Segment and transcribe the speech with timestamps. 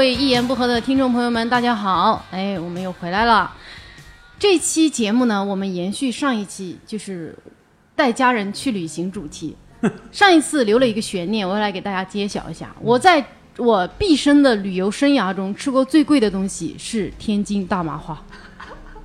[0.00, 2.24] 位一言不合的听众朋友们，大家好！
[2.30, 3.54] 哎，我们又回来了。
[4.38, 7.36] 这期节目呢，我们延续上一期，就是
[7.94, 9.54] 带家人去旅行主题。
[10.10, 12.74] 上一次留了一个悬念，我要来给大家揭晓一下。
[12.80, 13.22] 我在
[13.58, 18.18] 我毕生的旅游生涯中吃过最贵的东西是天津大麻花，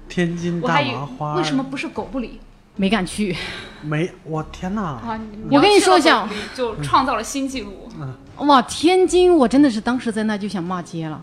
[0.07, 2.39] 天津大麻花，为什么不是狗不理
[2.75, 3.35] 没敢去。
[3.81, 4.11] 没？
[4.23, 4.81] 我天哪！
[4.81, 5.19] 啊？
[5.51, 7.89] 我跟你说一下就创造了新纪录。
[8.37, 11.21] 哇，天津，我真的是当时在那就想骂街了，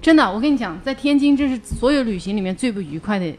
[0.00, 0.30] 真的。
[0.32, 3.34] 我跟你讲，在天津这是所有旅行里面最不愉快的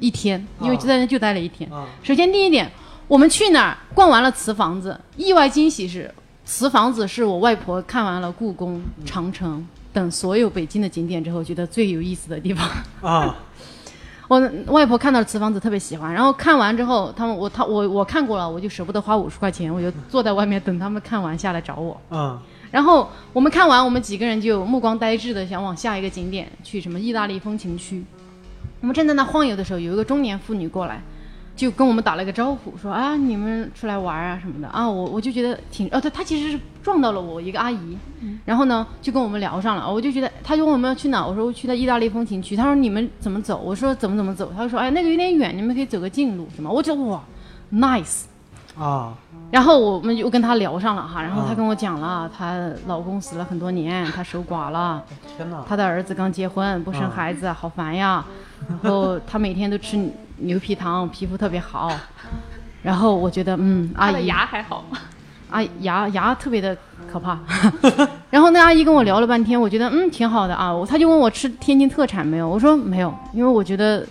[0.00, 1.70] 一天，因为就在那就待了一天。
[1.72, 2.70] 啊首先第一点，
[3.06, 6.12] 我们去哪儿逛完了瓷房子，意外惊喜是
[6.44, 12.68] 瓷房子是我外婆看完了故宫、长城等所有北京的景点之后，觉得最有意思的地方。
[13.02, 13.36] 啊
[14.28, 22.00] 我外婆看到瓷房子特别喜欢，然后看完之后，他们我他我我看过了，我就舍不得花五十块钱，我就坐在外面等他们看完下来找我。
[22.10, 22.38] 嗯
[22.72, 28.04] 然后我们看完，我们几个人就目光呆滞的想往下一个景点去，什么意大利风情区。
[28.80, 31.00] 我们正在那晃悠的时候，有一个中年妇女过来，
[31.56, 34.88] 就跟我们打了个招呼，说啊你们出来玩啊什么的啊。
[34.88, 37.96] 我我就觉得挺哦，他他其实是撞到了我一个阿姨，
[38.44, 39.90] 然后呢就跟我们聊上了。
[39.90, 42.54] 我就觉得他就问我们要去哪，我说我去的意大利风情区。
[42.54, 43.58] 他说你们怎么走？
[43.64, 44.52] 我说怎么怎么走？
[44.54, 46.70] 他就说哎那个有点远，你们可以走个近路什么。
[46.70, 47.22] 我觉得哇
[47.72, 48.24] ，nice。
[48.78, 49.14] 啊
[49.50, 55.02] 然后我们就跟她聊上了哈，然后她啊跟我讲了，她老公死了很多年，她守寡了，
[55.36, 55.64] 天哪！
[55.66, 58.24] 她的儿子刚结婚，不生啊孩子，好烦呀。
[58.68, 59.96] 然后她每天都吃
[60.38, 61.90] 牛皮糖，皮肤特别好。
[62.82, 64.84] 然后我觉得，嗯， 阿姨牙还好，
[65.50, 66.76] 阿牙牙特别的
[67.10, 67.38] 可怕。
[68.30, 70.72] 然后那阿姨跟我聊了半天，我觉得嗯挺好的啊。
[70.74, 74.04] 我她就问我吃天津特产没有，我说没有，因为我觉得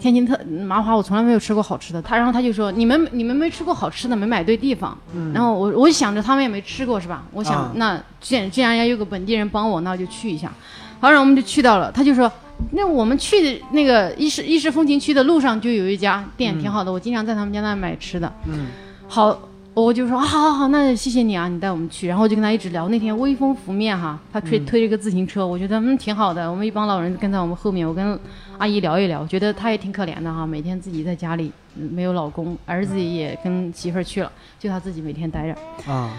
[0.00, 2.00] 天津特麻花我从来没有吃过好吃的。
[2.00, 4.96] 他然后他就说你们你们没吃过好吃的，没买对地方。
[5.34, 7.22] 然后我我就想着他们也没吃过是吧？
[7.32, 10.50] 我想、啊那既然既然要有个本地人帮我，那我就去一下。
[10.98, 12.30] 好，然后我们就去到了，他就说。
[12.72, 18.30] 那我们去的那个意式意式风情区的路上就有一家店挺好的，我经常在他们家那买吃的。
[18.46, 18.66] 嗯
[19.08, 19.34] 好，
[19.72, 22.06] 我就说啊好好好，那谢谢你啊，你带我们去。
[22.06, 22.86] 然后我就跟他一直聊。
[22.90, 26.50] 那天微风拂面哈，他推、推着个自行车，我觉得嗯挺好的。
[26.50, 28.20] 我们一帮老人跟在我们后面，我跟
[28.60, 35.90] 阿姨聊一聊，觉得她也挺可怜的哈，每天自己在家里嗯没有老公，儿子也跟媳妇儿去了，就她自己每天待着。
[35.90, 36.12] 啊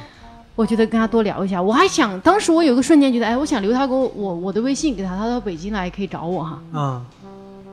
[0.55, 6.59] 我觉得跟他多聊一下，我还想，当时我有个瞬间觉得，哎，我想留他给我我我的微信给他，他到北京来可以找我哈。
[6.73, 7.05] 啊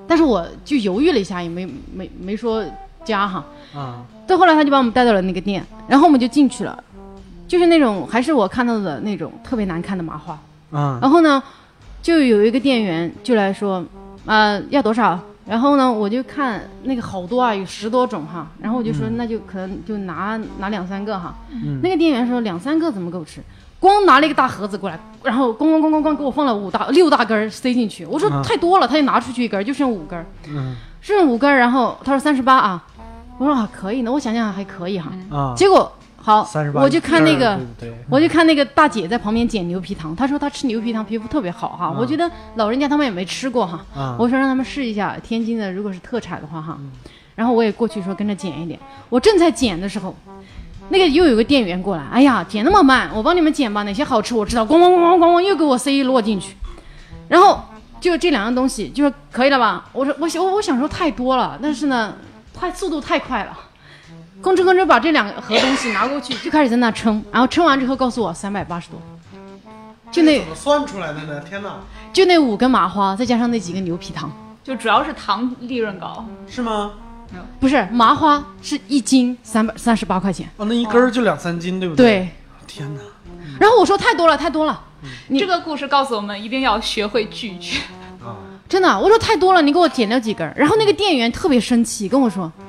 [0.06, 2.64] 但是我就犹豫了一下，也没没没说
[3.04, 3.44] 加哈。
[3.74, 6.84] 啊到后来他就把我们带到了那个店，然后我们就进去了，
[7.48, 10.38] 就是那种还是我看到的那种特别难看的麻花。
[10.70, 11.42] 啊然后呢，
[12.00, 13.84] 就有一个店员就来说，
[14.26, 15.18] 呃，要多少？
[15.46, 18.48] 然后呢，我就看那个好多啊，有十多种哈。
[18.60, 21.34] 然后我就说，那就可能就拿拿两三个哈。
[21.82, 23.40] 那个店员说两三个怎么够吃？
[23.80, 28.04] 光拿了一个大盒子过来，然后咣咣咣咣咣给我放了五大六大根儿塞进去。
[28.04, 31.56] 我说啊太多了，他就拿出去一根，就剩五根，嗯剩五根。
[31.56, 32.84] 然后他说三十八啊，
[33.38, 35.12] 我说啊可以呢，我想想还可以哈。
[35.30, 35.54] 啊！
[35.56, 35.90] 结果
[36.28, 37.58] 好我就看那个。
[38.10, 41.94] 我就看那个大姐在旁边捡牛皮糖，她说她吃牛皮糖皮肤特别好哈。
[41.96, 46.78] 我觉得老人家他们也没吃过哈，啊我说让他们试一下天津的，如果是特产的话哈。
[47.34, 48.78] 然后我也过去说跟着捡一点。
[49.08, 50.14] 我正在捡的时候，
[50.90, 56.54] 那个又有个店员过来，哎呀，捡那么慢，我帮你们捡吧，哪些好吃我知道，咣咣咣咣咣咣又给我塞一摞进去，
[57.28, 57.62] 然后
[58.00, 59.86] 就这两样东西，就是可以了吧？
[59.92, 62.14] 我说我想我我想说太多了，但是呢，
[62.52, 63.56] 太速度太快了。
[64.42, 69.00] 吭哧吭哧把这两盒东西拿过去，就开始在那称，然后称完之后告诉我三百八十多，
[70.12, 71.40] 就那怎么算出来的呢？
[71.40, 71.76] 天哪！
[72.12, 74.30] 就那五根麻花，再加上那几个牛皮糖，
[74.62, 76.24] 就主要是糖利润高。
[76.48, 76.92] 是吗？
[77.60, 82.06] 不是麻花是一斤三百三十八块钱，哦，那一根儿就两三斤，对不对。
[82.06, 82.28] 对？
[82.66, 83.00] 天哪！
[83.60, 84.80] 然后我说太多了，太多了，
[85.26, 87.80] 你这个故事告诉我们，一定要学会拒绝。
[88.24, 88.38] 啊
[88.68, 90.52] 真的，我说太多了，你给我减掉几根儿。
[90.54, 92.67] 然后那个店员特别生气，跟我说嗯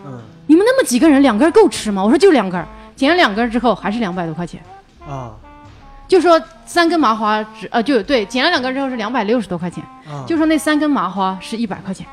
[0.50, 2.04] 你们那么几个人，两根够吃吗？
[2.04, 4.60] 我说就两根儿，减了两根之后还是两百多块钱，
[5.08, 5.32] 啊
[6.08, 10.26] 就说三根麻花只呃就对，剪了两根之后是两百六十多块钱，啊！
[10.28, 12.08] 就说那三根麻花是一百块钱。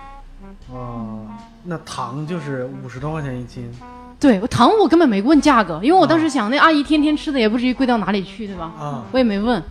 [0.71, 1.21] 哦，
[1.65, 3.73] 那糖就是五十多块钱一斤
[4.21, 8.71] 对我糖我根本没问价格，因为我当时想那阿姨天天吃的也不至于贵到哪里去，对吧？
[8.79, 9.03] 啊！
[9.13, 9.63] 我也没问。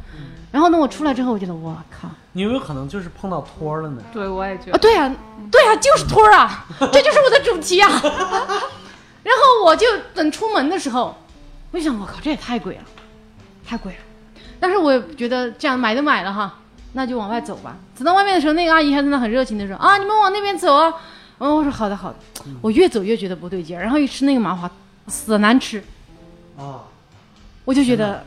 [0.55, 4.01] 然后呢我出来之后，我觉得我靠你有没有可能就是碰到托儿了呢？
[4.13, 4.79] 对，我也觉啊，得。
[4.79, 5.13] 对啊，
[5.51, 7.89] 对啊，就是托儿啊， 这就是我的主题啊。
[9.21, 11.13] 然后我就等出门的时候，
[11.71, 12.83] 我就想，我靠，这也太贵了，
[13.67, 13.97] 太贵了。
[14.57, 16.59] 但是我觉得这样买都买了哈，
[16.93, 17.75] 那就往外走吧。
[17.93, 20.93] 走到外面的时候，那个阿姨还在那很热情的说啊，你们往那边走啊。
[21.39, 22.15] 嗯，我说好的好的。
[22.61, 24.71] 我越走越觉得不对劲儿，然后一吃那个麻花，
[25.07, 25.83] 死难吃。
[26.57, 26.79] 啊
[27.65, 28.23] 我就觉得，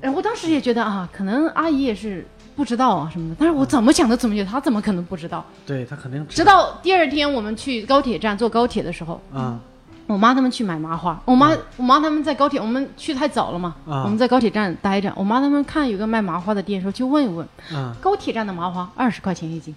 [0.00, 3.36] 然后我当时也觉得啊，可能阿姨也是不不知道啊什么的。
[3.38, 5.42] 但是我怎么想都怎么觉得她怎么可能不知道？
[5.64, 9.58] 对她肯定知直到第二天我们去高铁站坐高铁的时候，啊
[10.06, 19.74] 我妈他们去买麻花，我妈、我妈他们在高铁，我们去太早了嘛，啊我们在高铁站待着，我妈他们看有个卖麻花的店，说去问一问，嗯高铁站的麻花二十块钱一斤。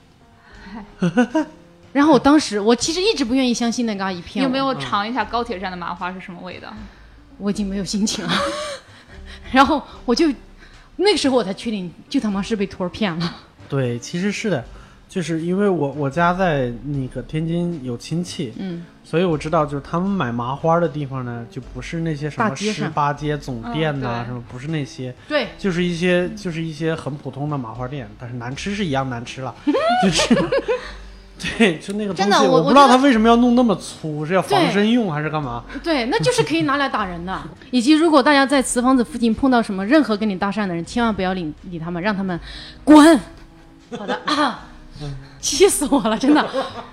[1.93, 6.73] 然后我当时我其实一直不愿意相信那个阿姨骗我，有没有尝一下高铁站的麻花是什么味道？
[7.37, 8.31] 我已经没有心情了。
[9.53, 10.27] 然后我就
[10.97, 13.35] 那个时候我才确定，就他妈是被托儿骗了。
[13.69, 14.63] 对，其实是的，
[15.07, 29.55] 就是因为我我家在那个天津有亲戚，嗯，所以我知道，就是他们买麻花的地方呢，就不是那些什么十八街总店呐、嗯什么不是那些，对，就是一些就是一些很普通的麻花店，但是难吃是一样难吃了，
[30.03, 30.35] 就是。
[31.57, 35.63] 对，就那个东真的我，不知道他为什么要弄那么粗，是要防身用还是干嘛？
[35.83, 37.41] 对，那就是可以拿来打人的。
[37.71, 42.39] 以及如果大家在瓷房子附近碰到什么任何跟你搭讪的人，千万不要理理他们，让他们
[42.83, 43.19] 滚。
[43.97, 44.67] 好的啊，
[45.39, 46.47] 气死我了，真的，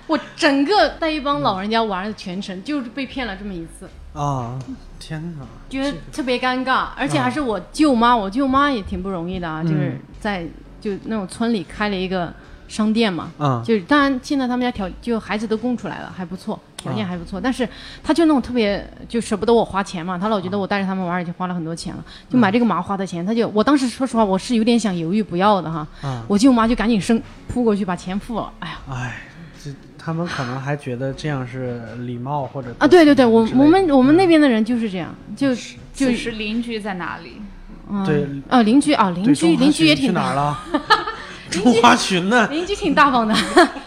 [0.07, 4.59] 我整个带一帮老人家玩的全程，就是被骗了这么一次，啊，
[4.99, 5.47] 天哪！
[5.69, 10.45] 觉得特别尴尬，而且还是我舅妈，我舅妈也挺不容易的啊，就是在
[10.81, 12.35] 就那种村里开了一个
[12.71, 17.41] 商店嘛，嗯就是当然现在他们家条就孩子都供出来了，还不错，条件还不错。
[17.41, 17.69] 但是
[18.01, 26.23] 他就那种特别就舍不得我花钱嘛，他老觉得我带着他们玩已经花了很多钱了，就买这个麻花的钱，他就我当时说实话我是有点想犹豫不要的哈，啊！
[26.29, 28.79] 我舅妈就赶紧生扑过去把钱付了，哎呀。
[28.89, 29.23] 哎，
[29.63, 35.53] 这他们可能还觉得这样是礼貌或者啊对对对，我我们我们那边的人就是这样，就
[35.93, 37.43] 就是邻居在哪里？
[37.91, 38.07] 嗯。
[38.07, 38.29] 对。
[38.49, 40.59] 啊邻居啊邻居邻居也挺群去哪儿，了？
[41.63, 42.47] 中华群呢？
[42.51, 43.35] 邻居挺大方的，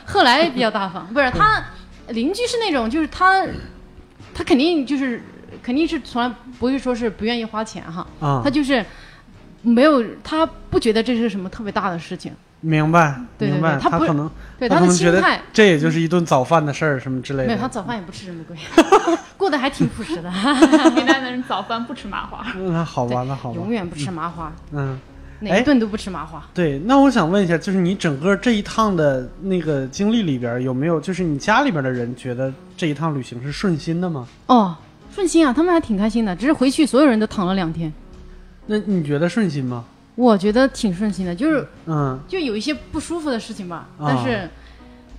[0.05, 1.63] 后来比较大方，不是他
[2.09, 3.45] 邻居是那种就是他
[4.33, 5.23] 他肯定就是
[5.61, 6.29] 肯定是从来
[6.59, 8.85] 不会说是不愿意花钱哈，啊他，就是
[9.61, 14.29] 没有他不觉得这是什么特别大的事情，明白对对明白，对他不可能
[14.59, 15.41] 对他的他可能觉得心态。
[15.53, 17.67] 这也就是一顿早饭的事儿什么之类没有，他。
[17.67, 18.57] 早饭也不吃这么贵，
[19.37, 20.29] 过得还挺朴实的，
[20.97, 22.45] 云南的人早饭不吃麻花。
[22.55, 25.12] 嗯那好吧，那好吧永，远不吃麻花，嗯，哎
[25.43, 26.43] 哪一顿都不吃麻花。
[26.53, 26.79] 对。
[26.79, 34.27] 那我想问一下，就是你整个这一趟的那个经历里边，有没有就是你家里边的人觉得这一趟旅行是顺心的吗？
[34.47, 34.75] 哦，
[35.13, 37.91] 顺心啊，他们还挺开心的，只是回去所有人都躺了两天，
[38.65, 39.85] 那你觉得顺心吗？
[40.15, 44.49] 我觉得挺顺心的，就是嗯就有一些不舒服的事情吧，啊但是，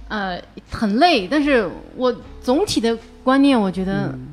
[0.09, 1.29] 呃，很累。
[1.29, 4.29] 但是我总体的观念，我觉得嗯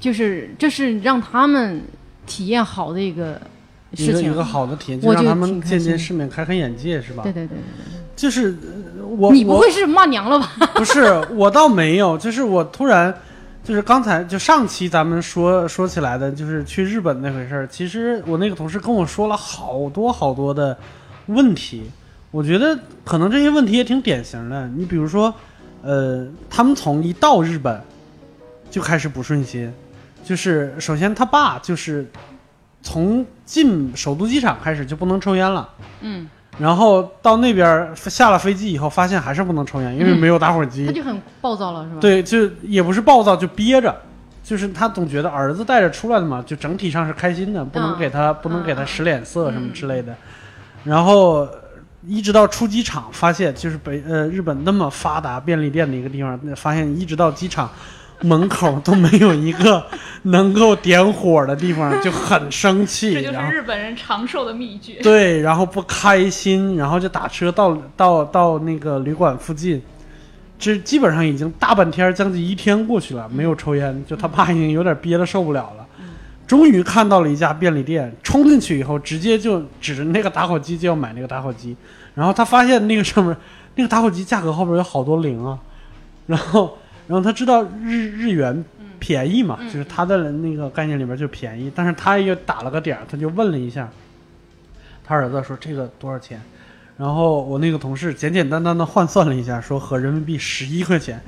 [0.00, 1.82] 就是这是让他们
[2.26, 3.40] 体验好的一个。
[3.96, 7.22] 一个一个好的体验，就让他们见见世面，开开眼界，是吧？
[7.22, 7.58] 对对对对
[8.16, 8.56] 就是
[8.98, 10.48] 呃我，你不会是骂娘了吧？
[10.76, 11.02] 不是，
[11.32, 13.12] 我倒没有，就是我突然，
[13.64, 17.66] 就是刚才就上期咱们说说起来的，就是去日本那回事儿。
[17.66, 20.76] 其实我那个同事跟我说了好多好多的
[21.26, 21.82] 问题，
[22.30, 24.68] 我觉得可能这些问题也挺典型的。
[24.76, 25.34] 你比如说，
[25.82, 27.80] 呃，他们从一到日本
[28.70, 29.72] 就开始不顺心，
[30.22, 32.06] 就是首先他爸就是
[32.84, 35.66] 从进首都机场开始就不能抽烟了。
[36.02, 36.28] 嗯，
[36.58, 40.86] 然后到那边下了飞机以后，发现还是不能抽烟，因为没有打火机。
[40.86, 43.96] 他就很暴躁了，是吧？，对，就也不是暴躁，就憋着，
[44.42, 50.14] 就是他总觉得儿子带着出来的嘛，就整体上是开心的，不能嗯给他、不能给他使脸色什么之类的。
[50.84, 51.48] 然后
[52.06, 57.70] 一直到出机场，发现就是北呃日本那么发达便利店的一个地方，发现一直到机场。
[58.20, 59.84] 门口都没有一个
[60.22, 63.14] 能够点火的地方， 就很生气。
[63.14, 65.00] 这就是日本人长寿的秘诀。
[65.02, 69.82] 对，然后不开心，然后就打车到到到那个旅馆附近，
[70.58, 75.86] 这基本上已经大半天，将近一天过去了，没有抽烟，就他爸已经有点憋得受不了了。
[76.46, 81.74] 终于看到了一家便利店，冲进去以后，直接就指着那个打火机就要买那个打火机，
[82.14, 83.34] 然后他发现那个上面
[83.76, 85.58] 那个打火机价格后边有好多零啊，
[86.26, 88.64] 然后然后他知道日日元
[88.98, 93.88] 便宜嘛，就是他的那个概念里边就便宜，但是他也打了个点儿，他就问了一下，
[95.04, 96.40] 他儿子说这个多少钱？
[96.96, 101.20] 然后我那个同事简简单单的换算了一下，说合人民币十一块钱，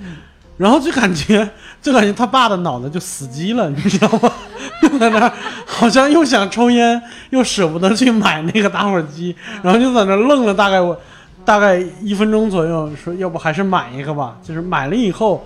[0.56, 1.48] 然后就感觉
[1.82, 4.32] 就感觉他爸的脑子就死机了，你知道吗？
[4.80, 5.32] 就在那儿
[5.66, 10.98] 好像又想抽烟，又舍不得去买那个打火机，然后就在那儿愣了大概我
[11.44, 14.38] 大概一分钟左右，说要不还是买一个吧。
[14.42, 15.44] 就是买了以后，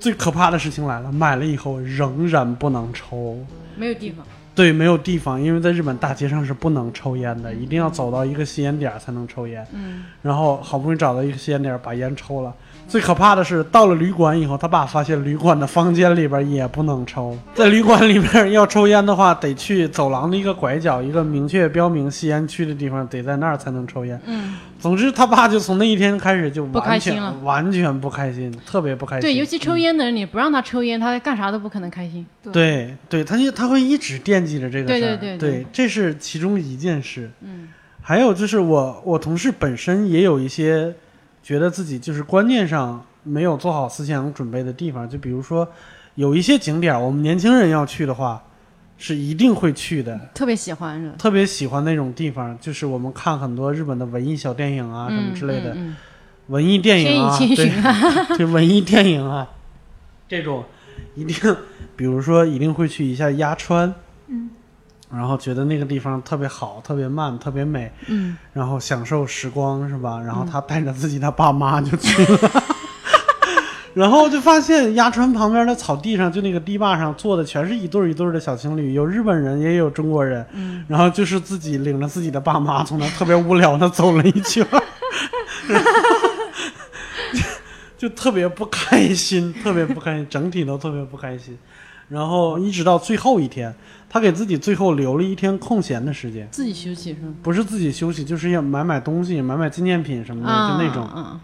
[0.00, 3.38] 最可怕的事情来了，买了以后仍然不能抽。
[3.76, 4.26] 没有地方。
[4.52, 9.64] 对，没有地方，因为在日本大街上是不能抽烟的，一定要走到一个吸烟点儿才能抽烟。
[9.72, 12.52] 嗯，然后好不容易找到一个吸烟点儿，把烟抽了，
[12.90, 24.20] 最可怕的是，到了旅馆以后，他爸发现旅馆的房间里边也不能抽，在旅馆里边要抽烟的话，得去走廊的一个拐角，一个明确标明吸烟区的地方，得在那儿才能抽烟。
[24.26, 29.20] 嗯，总之，他爸就从那一天开始就不开完全心了完全不开心，特别不开心。
[29.20, 32.26] 对，尤其抽烟的人，你不让他抽烟，他干啥都不可能开心。
[32.52, 35.16] 对对，他就他会一直惦记着这个事儿。
[35.16, 37.30] 对对对对这是其中一件事。
[37.42, 37.68] 嗯，
[38.02, 40.92] 还有就是我我同事本身也有一些
[41.50, 45.66] 觉得自己就是观念上没有做好思想准备的地方，就比如说
[46.14, 48.40] 有一些景点，我们年轻人要去的话，
[48.96, 50.16] 是一定会去的。
[50.32, 55.96] 特别喜欢特别喜欢那种地方，就是我们看很多日本的文艺小电影啊，什么之类的、嗯
[56.46, 59.50] 文艺电影啊，对寻啊， 对文艺电影啊，
[60.28, 60.64] 这种
[61.16, 61.56] 一定，
[61.96, 63.92] 比如说一定会去一下鸭川，
[64.28, 64.50] 嗯，
[65.12, 70.20] 然后觉得那个地方特别好，特别慢，特别美，嗯，然后享受时光是吧？
[70.20, 72.38] 然后他带着自己的爸妈就去了。
[73.92, 80.46] 然后就发现鸭川旁边的草地上，就那个堤坝上坐的全是一对儿一对儿的小情侣，有日本人也有中国人。
[80.52, 84.82] 嗯，然后就是自己领着自己的爸妈从那特别无聊的走了一圈儿，
[87.98, 91.58] 就 就特别不开心，特别不开心，整体都特别不开心。
[92.08, 93.74] 然后一直到最后一天，
[94.12, 97.32] 他给自己最后留了一天空闲的时间，自己休息是吗？
[97.42, 101.08] 不是自己休息，就是要买买东西，买买纪念品什么的，啊，就那种。
[101.16, 101.40] 嗯，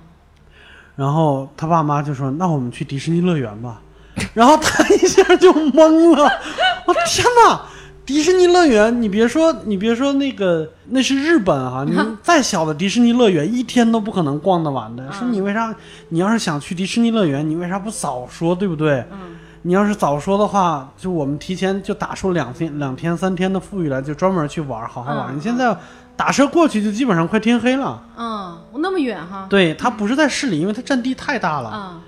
[0.96, 3.80] 然后他爸妈就说：“那我们去迪士尼乐园吧。”
[4.34, 6.24] 然后他一下就懵了，
[6.86, 7.60] 我天哪！
[8.06, 11.92] 迪士尼乐园，你别说，你别说那个，那是日本哈、你
[12.22, 15.10] 再小的迪士尼乐园，一天都不可能逛得完的。
[15.12, 15.74] 说你为啥？
[16.08, 19.04] 你要是想去迪士尼乐园，你为啥不早说，对不对？
[19.12, 25.34] 嗯你要是早说的话，就我们提前就打出两天、两天、三天的富裕来，就专门去玩，好好玩。
[25.34, 25.76] 嗯你现在
[26.16, 28.00] 打车过去，就基本上快天黑了。
[28.16, 31.68] 嗯，那么远哈，对，它不是在市里，因为它占地太大了。
[31.68, 32.00] 啊，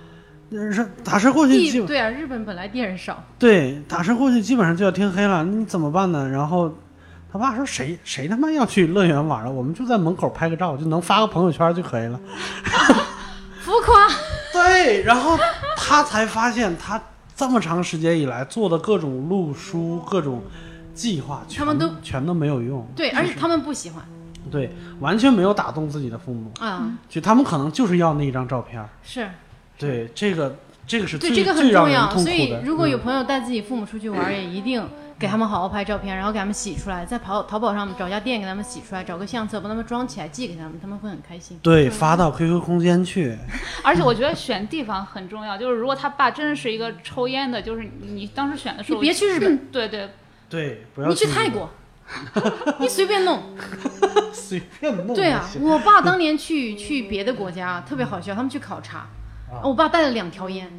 [0.53, 6.29] 呃是打车过去基本对啊，日本本来地儿少，对打车过去基本上就要天黑了，你怎么办呢？
[6.29, 6.73] 然后
[7.33, 9.51] 他爸说谁谁他妈要去乐园玩了？
[9.51, 12.21] 我们就在门口拍个照，就能发个朋友圈就可以了。
[13.61, 14.07] 浮夸，
[14.55, 15.37] 对，然后
[15.77, 17.03] 他才发现他
[17.39, 20.43] 这么长时间以来做的各种路书、各种
[20.93, 22.85] 计划，全他们都全都没有用。
[22.97, 24.05] 对，而且他们不喜欢
[24.51, 28.89] 对，完全没有打动自己的父母，啊，就他们可能就是要那一张照片儿。
[29.05, 29.29] 是
[29.79, 34.85] 对，这个这个是对最这个很重要，所以如果有朋友带自己父母出去玩，也一定
[35.19, 41.59] 给他们好好拍照片，然后给他们洗出来，在淘淘宝上找家店给他们洗出来，找个相册帮他们装起来寄给他们，他们会很开心。
[41.63, 43.37] 对发到 QQ 空间去，
[43.83, 50.09] 而且我觉得选地方很重要，就是如果他爸真的是一个抽烟的，就是你当时选的时你候，别去日本，对对，
[50.49, 51.69] 对，不要你去泰国，
[52.79, 53.43] 你随便弄。
[54.33, 55.15] 随便弄。
[55.17, 59.09] 对啊，我爸当年去去别的国家特别好笑，他们去考察，
[59.63, 60.71] 我爸带了两条烟，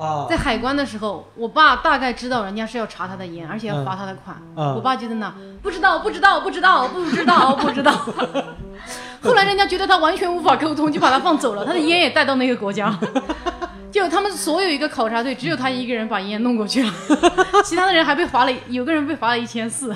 [0.00, 4.36] 啊，在海关的时候，我爸大概知道人家是要查他的烟，而且要罚他的款。
[4.56, 7.92] 嗯我爸就在那不知道，不知道，不知道，不知道，不知道。
[9.22, 12.98] 后来人家觉得他完全无法沟通，就把他放走了，他的烟也带到那个国家。
[13.92, 16.92] 就他们所有一个考察队，只有他一个人把烟弄过去了，
[17.64, 19.94] 其他的人还被罚了，有个人被罚了一千四。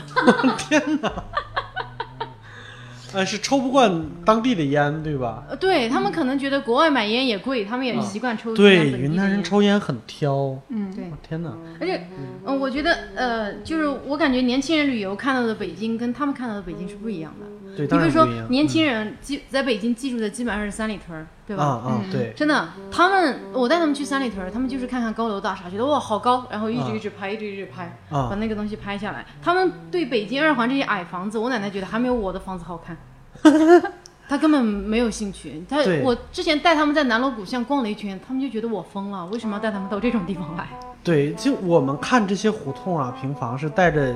[3.15, 5.45] 呃，是抽不惯当地的烟，对吧？
[5.49, 10.59] 呃对他们可能觉得国外买烟也贵，他们也习惯抽对，云南人抽烟很挑。
[10.69, 11.57] 嗯，对天哪！
[11.81, 12.07] 而且，
[12.45, 17.47] 嗯，我觉得，呃，就是我感觉年轻人旅游看到的北京跟他们看到的北京是不一样的。
[17.77, 21.63] 对，你比如说当然不一样。，年轻人基在北京记住的基本上是三里屯儿，对吧？
[21.63, 29.25] 啊啊，嗯对，真的，他们我带他们去三里屯，他们就是看看高楼大厦，觉得哇好高，然后一直一直拍，一直一直拍，啊把那个东西拍下来。
[29.43, 32.97] 他们对北京二环这些矮房子，我奶奶觉得还没有我的房子好看。
[34.27, 35.63] 他根本没有兴趣。
[35.69, 40.67] 他我之前带他们在南锣鼓巷逛了一圈，他们就觉得我疯了，为什么要带他们到这种地方来？
[41.03, 44.15] 对，就我们看这些胡同啊、平房是带着，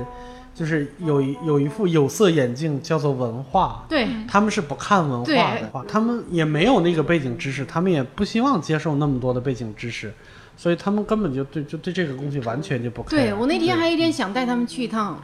[0.59, 3.85] 就是有一有一副有色眼镜，叫做文化。
[3.87, 10.13] 对，他们是不看文化的话，他们也没有那个背景知识，他们也不希望接受那么多的背景知识，
[10.57, 13.17] 所以他们根本就对就对这个东西完全就不看。
[13.17, 15.17] 对我那天还有点想带他们去一趟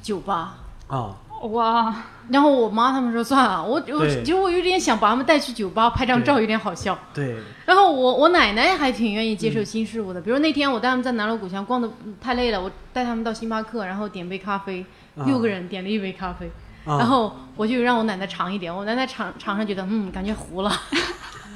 [0.00, 1.14] 酒吧，啊，
[1.48, 1.94] 哇，
[2.28, 6.96] 然后我妈他们说算了，我我其实我有点想把他们带去酒吧拍张照，有点好笑。
[7.12, 15.24] 对，然后我我奶奶还挺愿意接受新事物的，比如那天我带他们在南锣鼓巷逛的太累了，我带他们到星巴克，然后点杯咖啡，啊。
[15.26, 16.46] 六个人点了一杯咖啡，
[16.84, 16.98] 啊。
[16.98, 20.70] 然后我就让我奶奶尝一点，我奶奶尝尝上觉得嗯感觉糊了，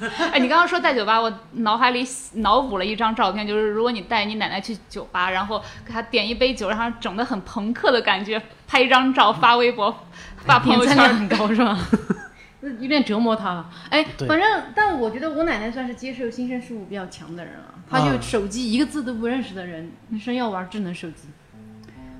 [0.32, 9.94] 哎，你刚刚说带酒吧，我脑海里脑补了一张照片，就是如果你带你奶奶去酒吧，然后给她点一杯酒，让她整得很朋克的感觉，拍一张照发微博、
[10.38, 10.96] 发朋友圈。
[10.96, 11.78] 很高是吧？
[12.80, 13.70] 有点折磨他了。
[13.90, 17.74] 哎，反正但我觉得我奶奶算是接受新生事物比较强的人了。
[17.88, 21.28] 她就啊手机一个字都不认识的人，生要玩智能手机。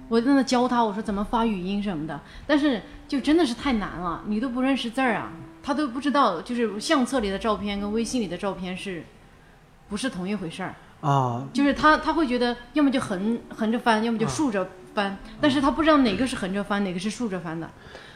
[0.08, 5.32] 我在那教她，我说怎么发语音什么的，但是就真的是太难了，你都不认识字儿啊，
[5.66, 9.04] 她都不知道，就是相册里的照片跟微信里的照片是，
[9.88, 10.72] 不是同一回事儿。
[11.00, 17.68] 啊，就是他他会觉得要么就横横着翻，要么就竖着翻，但是他不知道哪个是横着翻，哪个是竖着翻的。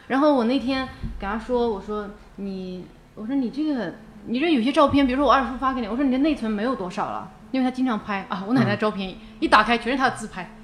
[0.06, 0.88] 然后我那天
[1.18, 2.84] 给他说，我说你，
[3.16, 3.94] 我说你这个，
[4.26, 10.56] 你这有些照片，比如说我二叔发给你，我说你的内存没有多少了，因为他经常拍啊，我奶奶照片一打开全是他的自拍，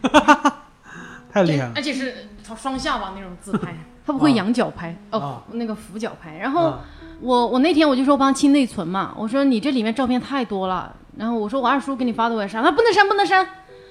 [1.33, 1.73] 太厉害了。
[1.75, 3.75] 而且是双下巴那种自拍，
[4.07, 6.37] 他不会仰角拍，哦啊，那个俯角拍。
[6.39, 6.81] 然后啊。
[7.19, 13.43] 我我那天我就说我帮他清内存嘛，我说你这里面照片太多了，然后我说我二叔给你发的我也删，他不能删不能删，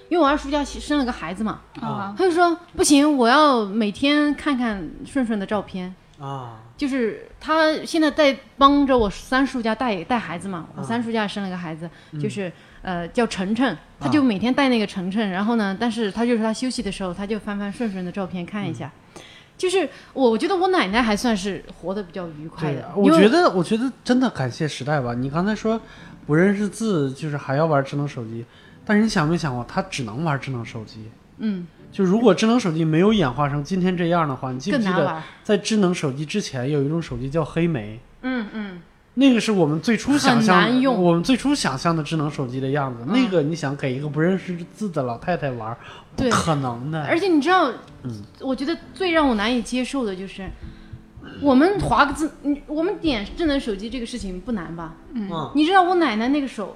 [0.09, 5.95] 因为我二叔家生了个孩子嘛，啊，他就说不行，我要每天看看顺顺的照片。
[6.19, 6.59] 啊。
[6.77, 11.89] 就是他现在在帮着我三叔家带带孩子嘛，我三叔家也生了个孩子，
[12.21, 12.51] 就是
[12.83, 18.91] 呃叫晨晨，他就每天带那个晨晨，然后呢，但是他就是他休息的时候，他就翻翻顺顺的照片看一下。
[19.57, 25.13] 就是我我觉得我奶奶还算是活得比较愉快的，，我觉得我觉得真的感谢时代吧。
[25.13, 25.79] 你刚才说
[26.25, 28.45] 不认识字，就是还要玩智能手机，
[28.83, 31.09] 但是你想没想过，他只能玩智能手机。
[31.37, 35.21] 嗯就如果智能手机没有演化成今天这样的话，你记不记得。
[35.43, 37.99] 在智能手机之前有一种手机叫黑莓？
[38.21, 38.81] 嗯嗯，
[39.17, 42.99] 那个是我们最初想象我们最初想象的智能手机的样子。
[43.07, 45.75] 嗯那个你想给一个不认识字的老太太玩，
[46.15, 47.03] 不可能的。
[47.05, 47.71] 而且你知道，
[48.03, 50.49] 嗯我觉得最让我难以接受的就是，
[51.41, 54.95] 我们划个字，你我们点智能手机这个事情不难吧？
[55.13, 56.75] 嗯你知道我奶奶那个手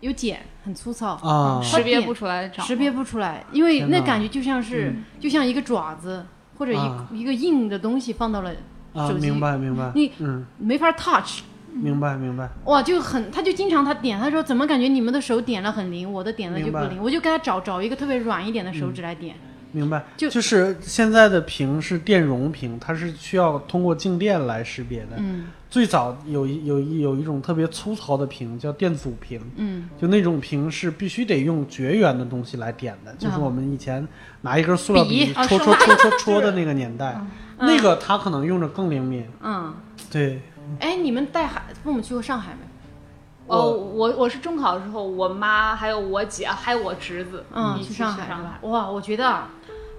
[0.00, 6.24] 有茧，很粗糙，啊，识别不出来长识别不出来，因为那感觉就像是、就像一个爪子
[6.56, 8.52] 或者一、啊一个硬的东西放到了
[8.94, 11.40] 啊，手机明白明白，你嗯，没法 touch，
[11.72, 19.36] 明白明白，哇，就很他就经常他点，他说怎么感觉你们的手点了很灵，我的点了就不灵，我就给他找找一个特别软一点的手指来点，
[19.72, 25.16] 明白，就就是现在的屏是电容屏，它是需要通过静电来识别的。
[25.18, 25.46] 嗯。
[25.70, 29.88] 最早有一有一有一种特别粗糙的屏叫电阻屏，嗯。
[29.96, 34.06] 就那种屏是必须得用绝缘的东西来点的，就是啊我们以前
[34.40, 37.28] 拿一根塑料笔笔戳戳戳戳戳的 那个年代，嗯
[37.60, 39.24] 那个它可能用着更灵敏。
[39.42, 39.72] 嗯，
[40.10, 40.40] 对，
[40.78, 42.58] 哎，你们带孩父母去过上海没？
[43.46, 48.58] 哦，我我是中考的时候，我妈还有我姐还有我侄子，嗯，去上海上是吧？
[48.62, 49.48] 哇，我觉得啊，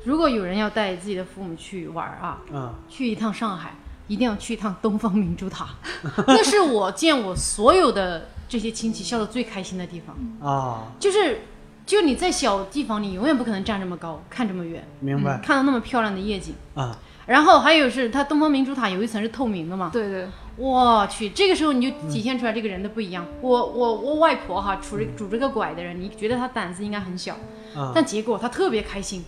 [0.05, 3.73] 如果有人要带自己的父母去玩啊，嗯去一趟上海，
[4.07, 5.67] 一定要去一趟东方明珠塔，
[6.27, 10.15] 那是我见我所有的这些亲戚笑得最开心的地方。
[10.49, 11.41] 啊，就是，
[11.85, 16.55] 就你在小地方，你永远不可能站这么高，看这么远，明白看到那么漂亮的夜景。
[16.73, 20.27] 啊，然后还有是它东方明珠塔有一层是透明的嘛，对对，
[20.61, 23.25] 我去，这个时候你就体现出来这个人的不一样。
[23.41, 27.33] 我我我外婆哈，拄着拄着个拐的人，你觉得她胆子应该很小，
[27.75, 29.25] 啊但结果她特别开心，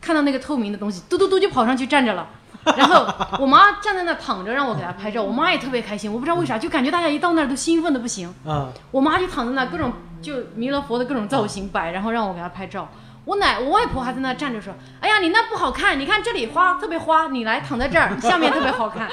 [0.00, 2.28] 看到那个透明的东西，嘟嘟嘟就跑上去站着了。
[2.76, 3.06] 然后
[3.38, 8.34] 我妈站在那躺着，让我给她拍照，我妈也特别开心，我不知道为啥，就感觉大家一到那儿都兴奋的不行。
[8.44, 12.88] 啊，我妈就躺在那，各种就弥勒佛的各种造型摆，然后让我给她拍照。
[13.24, 19.08] 我奶我外婆还在那站着说：“哎呀，你那不好看，你看这里花特别花，你来躺在这儿，下面特别好看。”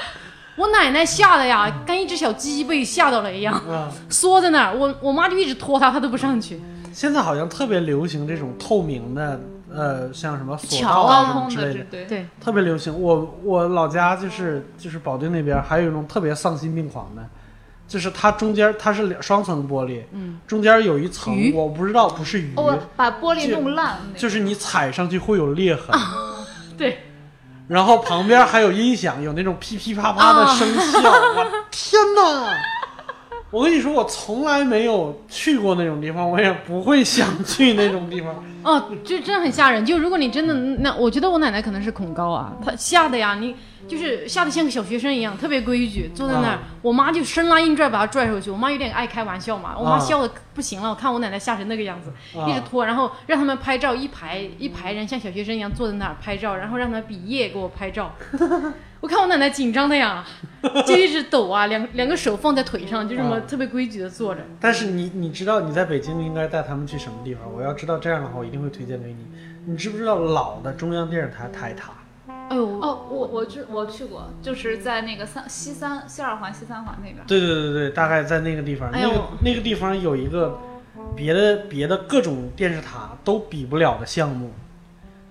[0.60, 4.76] 我奶奶吓得呀，跟一只小鸡被吓到了一样，啊，缩在那儿。
[4.76, 6.60] 我我妈就一直拖她，她都不上去。
[6.92, 9.40] 现在好像特别流行这种透明的，
[9.72, 12.92] 呃，像什么索道桥啊什么之类的，对对，特别流行。
[13.00, 17.24] 我我老家就是就是保定那边，还有一种特别丧心病狂的，
[17.88, 25.98] 就是它中间它是两双层玻璃，嗯，中间有一层我不知道不是鱼，哦，把玻璃弄烂，那个就是你踩上去会有裂痕，
[26.76, 26.98] 对，
[27.70, 32.52] 然后旁边还有音响，有那种噼噼啪啪的声效，我天哪！
[33.52, 38.44] 我跟你说，我从来没有去过那种地方，我也不会想去那种地方。
[38.64, 39.86] 哦，这真的很吓人。
[39.86, 43.54] 就如果你真的那，我觉得我奶奶可能是恐高啊，她吓的呀，你
[43.90, 46.54] 就是吓得像个小学生一样，特别规矩，坐在那儿。
[46.54, 48.50] 啊我妈就生拉硬拽把她拽出去。
[48.50, 50.88] 我妈有点爱开玩笑嘛，我妈啊笑的不行了。
[50.88, 58.14] 我看我奶奶吓成那个样子，啊一直拖，然后让他们拍照，一排一排人像小学生一样坐在那儿拍照，然后让他们比耶给我拍照。
[59.02, 60.24] 我看我奶奶紧张的呀，
[60.86, 64.40] 就一直抖啊，两两个手放在腿上，就这么啊特别规矩的坐着。
[64.58, 67.42] 但是你你知道你在北京应该带他们去什么地方？
[67.52, 69.26] 我要知道这样的话，我一定会推荐给你。
[69.66, 71.92] 你知不知道老的中央电视台台塔？
[73.20, 77.18] 我我去我去过，就是在那个三西三西二环西三环那边。
[77.26, 78.88] 对对对对，大概在那个地方。
[78.90, 80.58] 哎那个那个地方有一个
[81.14, 84.52] 别的别的各种电视塔都比不了的项目，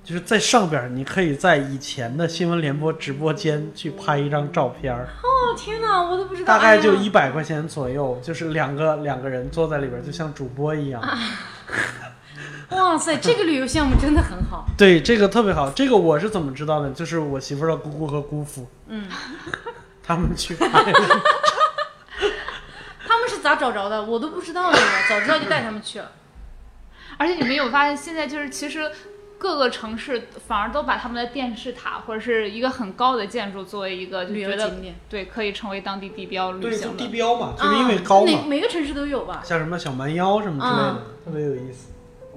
[0.03, 4.93] 就是在上边，你可以在以前的新闻联播直播间去拍一张照片。
[4.95, 11.01] 哦天哪，我都不知道，大概就一百块钱左右，就是两个两个人坐在里边，就像主播一样。
[12.77, 14.65] 哇塞，这个旅游项目真的很好。
[14.77, 15.69] 对，这个特别好。
[15.71, 16.91] 这个我是怎么知道的？
[16.91, 19.07] 就是我媳妇儿的姑姑和姑父，嗯，
[20.03, 20.99] 他们去拍的。
[23.07, 24.03] 他们是咋找着的？
[24.03, 24.77] 我都不知道呢，
[25.09, 26.11] 早知道就带他们去了。
[27.17, 28.89] 而且你们有发现，现在就是其实
[29.37, 36.97] 各个城市反而都把他们的电视塔或者是一个很高的建筑作为一个就旅游觉得景点对可以成为当地地标旅对，就行的。
[36.97, 38.31] 地标嘛，就是因为高嘛。
[38.31, 39.41] 啊每每个城市都有吧？
[39.43, 41.88] 像什么小蛮腰什么之类的，嗯特别有意思。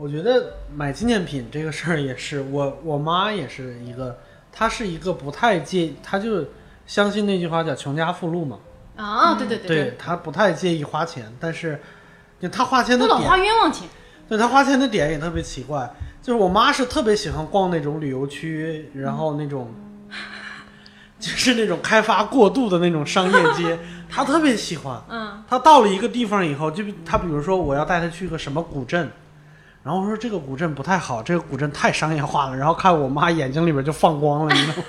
[0.03, 4.19] 我觉得买纪念品这个事儿也是，我我妈也是一个，
[4.51, 6.45] 她是一个不太介，她就
[6.89, 8.59] 相信那句话叫穷家富路嘛，
[8.97, 11.81] 啊，对对对对，她不太介意花钱，但是
[12.41, 13.89] 就她花钱的点，老花冤枉钱。
[14.29, 15.89] 对她花钱的点也特别奇怪，
[16.21, 19.73] 就是我妈是特别喜欢逛那种旅游区，然后那种。
[21.21, 23.79] 就是那种开发过度的那种商业街，
[24.11, 25.01] 她特别喜欢。
[25.09, 29.09] 嗯，她到了一个地方以后，就比他比如说我要带她去个什么古镇，
[29.85, 34.85] 然后我说这个古镇不太好，这个古镇太商业化了，然后看我妈眼睛里边就放光了，你知道吗？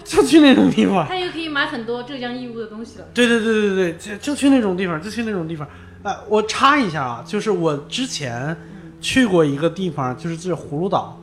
[0.04, 1.06] 就去那种地方。
[1.06, 3.06] 他又可以买很多浙江义乌的东西了。
[3.14, 5.66] 对对对对对，就就去那种地方，就去那种地方。
[6.02, 8.56] 哎、我插一下啊，就是我之前
[9.00, 11.18] 去过一个地方，就是这葫芦岛。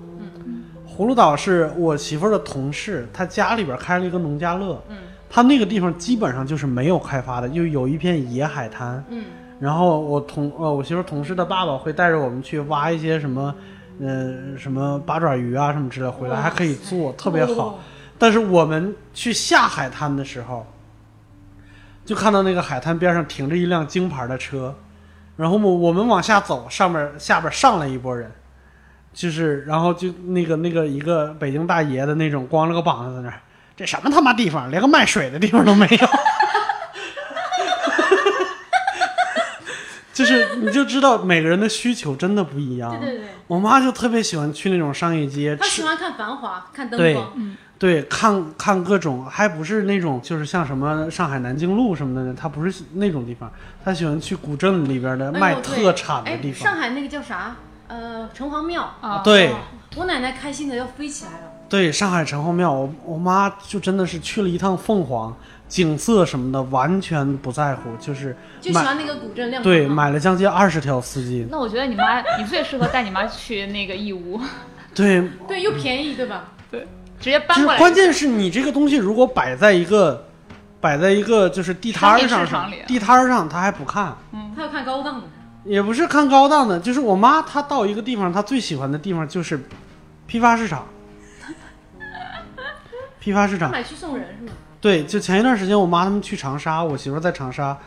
[0.87, 4.83] 葫芦岛是我媳妇儿的同事，他家里边开了一个农家乐。
[4.89, 4.97] 嗯
[5.33, 9.01] 他那个地方基本上就是没有开发的，就有一片野海滩。
[9.09, 9.23] 嗯，
[9.61, 13.55] 然后我同呃我媳妇同事的爸爸会带着我们去挖一些什么，
[14.01, 17.67] 呃什么八爪鱼啊什么之类，回来还可以做，特别好。
[17.67, 17.79] 哦
[18.21, 20.67] 但是我们去下海滩的时候，
[22.05, 24.75] 就看到那个海滩边上停着一辆京牌的车，
[25.37, 28.31] 然后我我们往下走，上面下边上来一波人，
[29.11, 33.41] 就是然后就那个那个一个北京大爷的那种，光着个膀子在那儿，
[33.75, 36.07] 这什么他妈地方，连个卖水的地方都没有。
[40.13, 42.91] 就是你就知道每个人的需求真的不一样。
[42.99, 47.55] 对对对，我妈就特别喜欢去那种商业街她，喜欢看繁华，看灯对光。
[47.79, 53.51] 对，看看各种，还不是那种就是像什么上海南京路什么的，她不是那种地方，
[53.83, 56.71] 她喜欢去古镇里边的卖特产的哎地方。
[56.71, 57.55] 上海那个叫啥？
[57.87, 58.93] 呃，城隍庙。
[59.01, 59.51] 啊，对
[59.95, 61.51] 我奶奶开心的要飞起来了。
[61.67, 65.35] 对，上海城隍庙，我我妈就真的是去了一趟凤凰，
[65.71, 74.37] 景色什么的完全不在乎，就是买就喜欢那个古镇亮对买了将近二十条丝巾，那我觉得你妈，你最适合带你妈去那个义乌，
[74.93, 76.49] 对，对，又便宜，对吧？
[76.69, 76.85] 对
[77.21, 77.77] 直接搬过来。
[77.77, 80.27] 就关键是你这个东西如果摆在一个
[80.81, 84.13] 摆在一个就是地摊儿上市场里地摊儿上，他还不看。
[84.53, 85.27] 他要看高档的。
[85.63, 89.57] 也不是看高档的，就是我妈她到一个地方，她最喜欢的地方就是
[90.27, 90.85] 批发市场。
[93.21, 94.51] 批发市场，他买去送人是吗？
[94.81, 97.77] 对，就前一段时间我妈他们去长沙，我媳妇在长沙，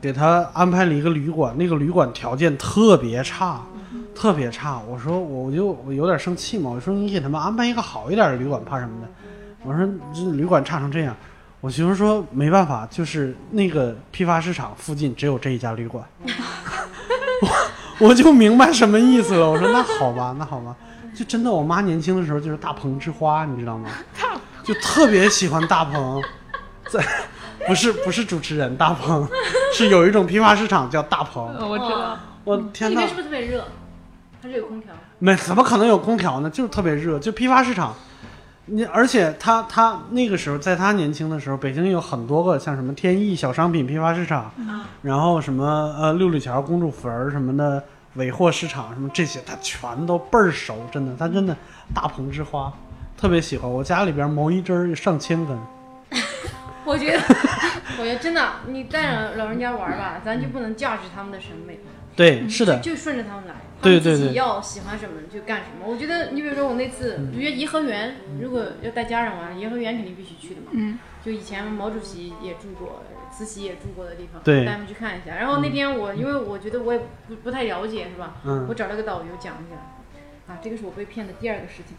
[0.00, 3.62] 给她安排了一个旅馆，那个旅馆条件特别差，
[4.16, 4.80] 特别差。
[4.88, 9.08] 我说我就我有点生气嘛，我说你给他们安排一个好一点的旅馆，怕什么的？
[9.62, 11.14] 我说这旅馆差成这样，
[11.60, 16.04] 我媳妇说没办法，就是那个批发市场附近只有这一家旅馆。
[18.00, 19.48] 我我就明白什么意思了。
[19.48, 20.74] 我说那好吧，那好吧，
[21.14, 23.88] 就真的我妈年轻的时候就是大鹏之花，你知道吗？
[24.62, 26.22] 就特别喜欢大鹏，
[26.90, 27.04] 在
[27.66, 29.26] 不是不是主持人大鹏，
[29.72, 31.54] 是有一种批发市场叫大鹏。
[31.56, 33.64] 呃我知道，我天哪那边是，不是特别热？
[34.42, 34.92] 还是有空调？
[35.18, 36.50] 没怎么可能有空调呢？
[36.50, 37.94] 就是特别热，就批发市场。
[38.66, 44.50] 你而且他他那个时候，在他年轻的时候，北京有很多个像什么天意小商品批发市场，
[45.02, 47.82] 然后什么呃六里桥公主坟儿什么的
[48.14, 51.56] 尾货市场什么这些，他全都倍儿熟，真的，他真的
[51.94, 52.72] 大鹏之花，
[53.18, 53.70] 特别喜欢。
[53.70, 55.58] 我家里边毛衣针儿上千根，
[56.84, 57.18] 我觉得，
[57.98, 61.78] 我觉得真的，你带着老人家玩儿吧，咱就不能驾驭他们的审美，
[62.16, 65.86] 对，是的，就顺着他们来，他对对对们自己要喜欢什么就干什么。
[65.86, 70.68] 我觉得，你比如说我那次，嗯我觉得颐和园，如果要带家人玩，颐和园肯定必须去的嘛。
[70.72, 75.34] 嗯，就以前毛主席也住过，慈禧也住过的地方，对带他们去看一下。
[75.36, 78.36] 然后那天我，因为我觉得我也不不太了解，是吧？
[78.44, 79.76] 嗯我找了个导游讲一下。
[80.52, 81.96] 啊，这个是我被骗的第二个事情。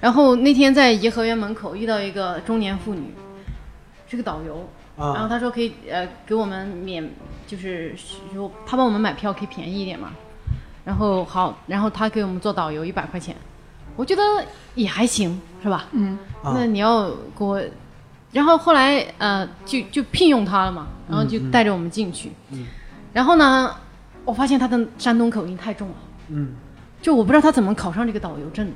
[0.00, 3.14] 然后那天在颐和园门口遇到一个中年妇女，
[4.08, 7.10] 是个导游，然后啊，他说可以呃给我们免，
[7.46, 7.94] 就是
[8.32, 10.12] 就他帮我们买票可以便宜一点嘛。
[10.82, 13.36] 然后好，然后她给我们做导游一百块钱，
[13.94, 14.22] 我觉得
[14.74, 15.86] 也还行，是吧？
[15.92, 16.54] 嗯，啊。
[16.56, 17.62] 那你要给我，
[18.32, 22.32] 然后后来呃就就聘用他了嘛，然后就带着我们进去。
[22.50, 22.66] 嗯
[23.12, 23.74] 然后呢，
[24.24, 25.94] 我发现他的山东口音太重了，
[26.28, 26.54] 嗯。
[27.02, 28.74] 就我不知道他怎么考上这个导游证的。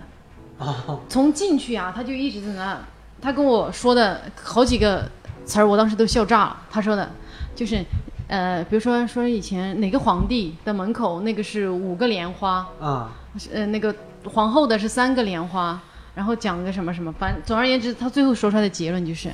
[0.59, 2.79] 啊，从进去啊，他就一直在那，
[3.21, 5.11] 他跟我说的好几个
[5.45, 6.57] 词儿，我当时都笑炸了。
[6.71, 7.11] 他说的，
[7.55, 7.85] 就是
[8.29, 13.13] 呃，比如说说以前哪个皇帝的门口那个是五个莲花，啊，
[13.53, 13.95] 呃，那个
[14.33, 15.81] 皇后的是三个莲花，
[16.15, 19.31] 然后讲个什么什么，反总而言之，他最后说出来的结论就是，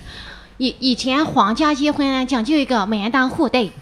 [0.57, 3.71] 以以前皇家结婚呢讲究一个门当户对。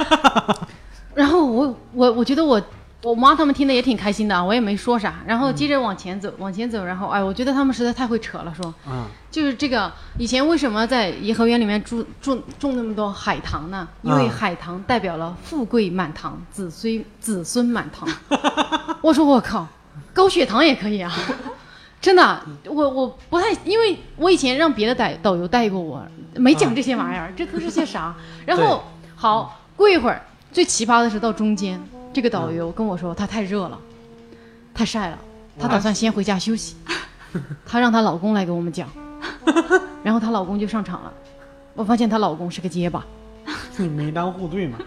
[1.14, 2.60] 然后我我我觉得我
[3.02, 5.20] 我妈他们听的也挺开心的啊，我也没说啥。
[5.26, 13.88] 然后接着往前走，往前走，然后哎，我觉得他们实在太会扯了，说嗯，就是这个以前为什么在颐和园里面种种种那么多海棠呢？
[14.02, 18.08] 因为啊海棠代表了富贵满堂，子孙子孙满堂。
[19.00, 19.66] 我说我靠，
[20.12, 21.10] 高血糖也可以啊！
[22.02, 26.02] 真的，我我不太，因为我以前让别的导导游带过我，
[26.34, 28.14] 没讲这些玩意儿，这都是些啥？
[28.44, 28.84] 然后
[29.16, 31.80] 好过一会儿，最奇葩的是到中间，
[32.12, 33.78] 这个导游跟我说他太热了，
[34.74, 35.18] 太晒了，
[35.58, 36.76] 他打算先回家休息，
[37.64, 38.88] 她让她老公来给我们讲，
[40.02, 41.12] 然后她老公就上场了，
[41.74, 43.04] 我发现她老公是个结巴。
[43.76, 44.78] 你门当户对嘛？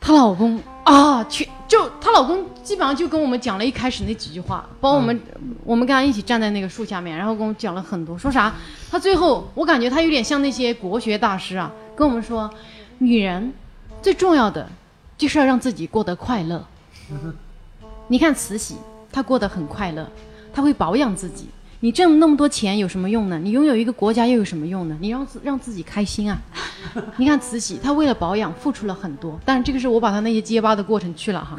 [0.00, 5.20] 她老公啊，去就她老公基本上就跟我们讲了一开始那几句话，包括我们、
[5.64, 8.54] 我们跟他一起站在那个树下面，然后跟我们讲了很多，说啥？
[8.90, 12.48] 他最后我感觉他有点像那些国学大师啊，跟我们说，
[12.98, 13.52] 女人
[14.00, 14.68] 最重要的
[15.16, 16.64] 就是要让自己过得快乐。
[18.08, 18.76] 你看慈禧，
[19.10, 20.08] 她过得很快乐，
[20.52, 21.46] 她会保养自己。
[21.80, 23.38] 你挣那么多钱有什么用呢？
[23.38, 24.96] 你拥有一个国家又有什么用呢？
[24.98, 26.40] 你让自让自己开心啊！
[27.18, 31.58] 你看慈禧，她为了保养付出了很多，但是这个是我把她那些结巴的过程去了哈，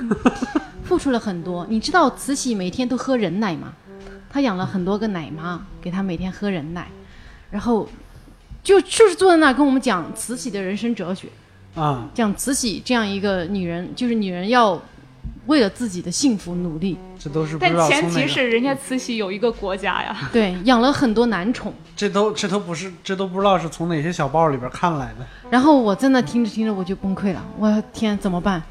[0.83, 1.65] 付出了很多。
[1.69, 3.73] 你知道慈禧每天都喝人奶吗？
[4.29, 6.87] 她养了很多个奶妈，给她每天喝人奶，
[7.51, 7.87] 然后
[8.63, 11.29] 就就是坐在那儿跟我们讲慈禧的人生哲学，
[11.75, 14.81] 啊，讲慈禧这样一个女人，就是女人要
[15.45, 20.29] 为了自己的幸福努力，这都是不但知道前提是人家慈禧有一个国家呀。
[20.33, 21.73] 对， 养了很多男宠。
[21.95, 25.25] 这都这都不是，这都不知道是从哪些小报里边看来的。
[25.49, 28.61] 然后我在那听着听着我就崩溃了，我天怎么办？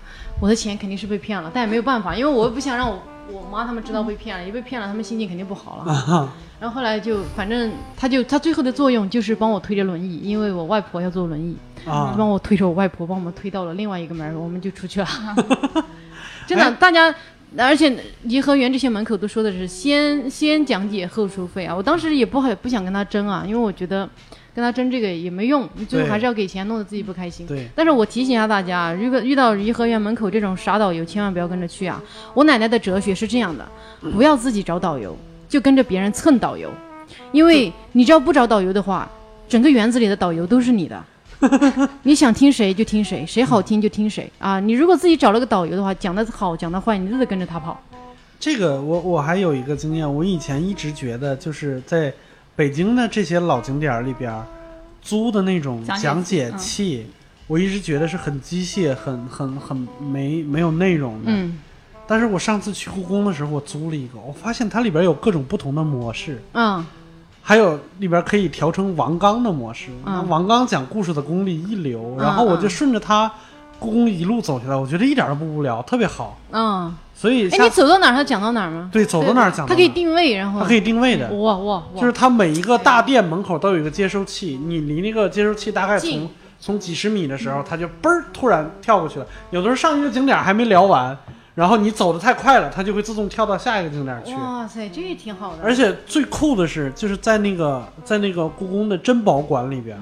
[0.40, 6.32] 我的钱肯定是被骗了，但也没有办法，因为我又不想让我我妈他们知道被骗了，一被骗了他们心情肯定不好了。
[6.60, 15.06] 然后后来就反正他就他最后的作用就是帮我推着轮椅，因为我外婆要坐轮椅，啊帮我推着我外婆帮我们推到了另外一个门，我们就出去了。
[16.46, 17.14] 真的，哎大家。
[17.56, 24.06] 而且颐和园这些门口都说的是先先讲解后收费啊，我当时也不好不想跟他争啊，因为我觉得
[24.56, 27.46] 跟他争这个也没用，你最后还是要给钱，弄得自己不开心。
[27.46, 32.02] 对，但是我提醒一下大家，如果遇到颐和园门口这种傻导游，千万不要跟着去啊！
[32.32, 33.68] 我奶奶的哲学是这样的：
[34.12, 35.14] 不要自己找导游，
[35.46, 36.70] 就跟着别人蹭导游，
[37.32, 39.06] 因为你只要不找导游的话，
[39.46, 41.04] 整个园子里的导游都是你的。
[42.04, 44.58] 你想听谁就听谁，谁好听就听谁啊！
[44.58, 47.78] 你如果自己找了个导游的话，讲的好讲的坏，你都得跟着他跑。
[48.40, 52.10] 这个我我还有一个经验，我以前一直觉得就是在
[52.56, 54.34] 北京的这些老景点里边
[55.02, 57.06] 租的那种讲解器，
[57.46, 61.30] 我一直觉得是很机械、很很很没没有内容的。
[61.30, 61.58] 嗯
[62.08, 66.86] 但是我上次去故宫的时候，我租了一个，我发现它里边有各种不同的模式，嗯
[67.42, 69.90] 还有里边可以调成王刚的模式。
[70.28, 73.30] 王刚讲故事的功力一流，嗯然后我就嗯顺着他
[73.80, 76.38] 故宫一路走下来，我觉得一点都不无聊，特别好。
[77.18, 78.90] 所以哎你走到哪儿他讲到哪儿吗？
[78.92, 81.26] 对走到哪儿讲到他可以定位，然后它可以定位的。
[81.32, 86.28] 哇哇哇，就是它每一个大殿门口都有一个接收器，你离那个接收器大概从
[86.60, 89.26] 从几十米的时候，它就嘣儿突然跳过去了。
[89.50, 91.16] 有的时候上一个景点还没聊完，
[91.54, 94.34] 然后你走的太快了，它就会自动跳到下一个景点去。
[94.34, 95.62] 哇塞，这也挺好的。
[95.62, 99.98] 而且最酷的是，就是在那个在那个故宫的珍宝馆里边，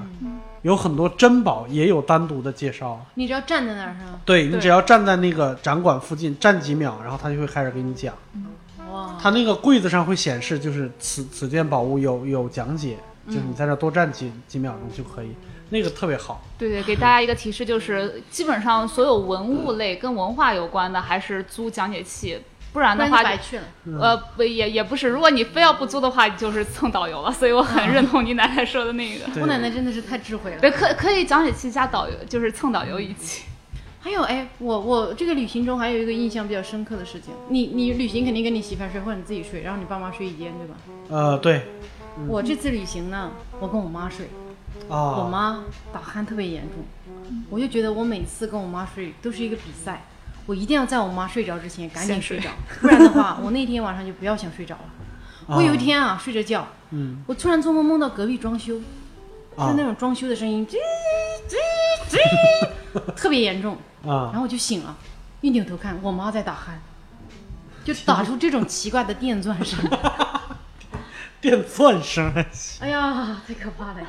[0.65, 2.99] 有很多珍宝也有单独的介绍。
[3.13, 4.19] 你只要站在那儿是吗？
[4.25, 8.15] 对对你只要站在那个展馆附近站几秒，然后他就会开始给你讲。
[8.91, 12.97] 哇，它那个柜子上会显示，就是此此件宝物有有讲解，
[13.27, 15.35] 就是你在这多站几几秒钟就可以，
[15.69, 16.41] 那个特别好。
[16.57, 22.41] 对对，给大家一个提示，就是基本上所有文物类跟文化有关的，还是租讲解器，
[22.75, 23.63] 不然的话白去了。
[24.01, 27.31] 呃，不也也不是，如果你非要不租的话，就是蹭导游了。
[27.31, 29.25] 所以我很认同你奶奶说的那个。
[29.39, 30.59] 我奶奶真的是太智慧了。
[30.59, 33.45] 对，可可以讲解器加导游，就是蹭导游一起。
[34.01, 40.75] 还有哎，我我这个旅行中还有一个印象比较深刻的事情，你你旅行肯定跟你媳妇儿睡或者你自己睡，然后你爸妈睡一间，对吧？
[41.09, 41.61] 呃，对，
[42.27, 44.27] 我这次旅行呢，我跟我妈睡，
[44.89, 46.85] 我啊，妈打鼾特别严重，
[47.49, 50.05] 我就觉得我每次跟我妈睡都是一个比赛，
[50.45, 54.83] 我一定要在我妈睡着之前赶紧先睡睡着， 不然的话，我那天晚上就不要想睡着了。
[55.47, 58.79] 我有一啊，天啊，睡着觉，嗯我突然做梦梦到隔壁装修，
[59.57, 60.75] 就那种装修的声音，吱
[61.47, 62.17] 吱
[62.99, 63.75] 吱， 特别严重。
[64.05, 64.95] 啊然后我就醒了，
[65.41, 66.73] 一扭头看，我妈在打鼾，
[67.83, 69.79] 就打出这种奇怪的电钻声。
[71.41, 72.33] 电钻声。
[72.79, 74.07] 哎呀，太可怕了呀！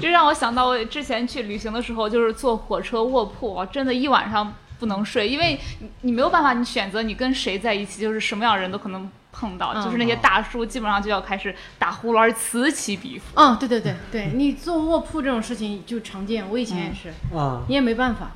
[0.00, 13.24] 这让我想到我之前去旅行的时候，就是坐火车卧铺，啊真的一晚上不能睡，因为你你没有办法，你选择你跟谁在一起，就是什么样的人都可能碰到，嗯就是那些大叔基本上就要开始打呼噜，而此起彼伏。
[13.34, 18.30] 嗯，对对对对，你坐卧铺这种事情就常见，我以前也是，啊，你也没办法。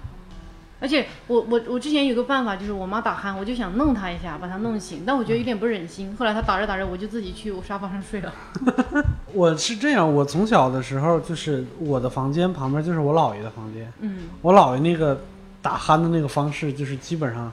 [0.83, 6.17] 而且我我我之前有个办法，就是我妈打鼾，我就想弄她一下，把她弄醒，但我觉得有点不忍心。
[6.19, 8.33] 后来她打着打着，我就自己去我沙发上睡了。
[9.35, 15.21] 我是这样，我从小的时候就是我的房间旁边就是我姥爷的房间，嗯，我姥爷那个
[15.63, 17.53] 打鼾的那个方式就是基本上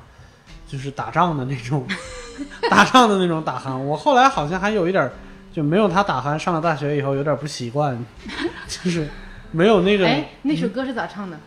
[0.67, 1.85] 就是打仗的那种，
[2.69, 3.77] 打仗的那种打鼾。
[3.77, 5.11] 我后来好像还有一点儿
[5.53, 7.97] 就没有他打鼾，上了大学以后有点不习惯，
[8.67, 9.09] 就是
[9.51, 11.37] 没有那个哎，那首歌是咋唱的？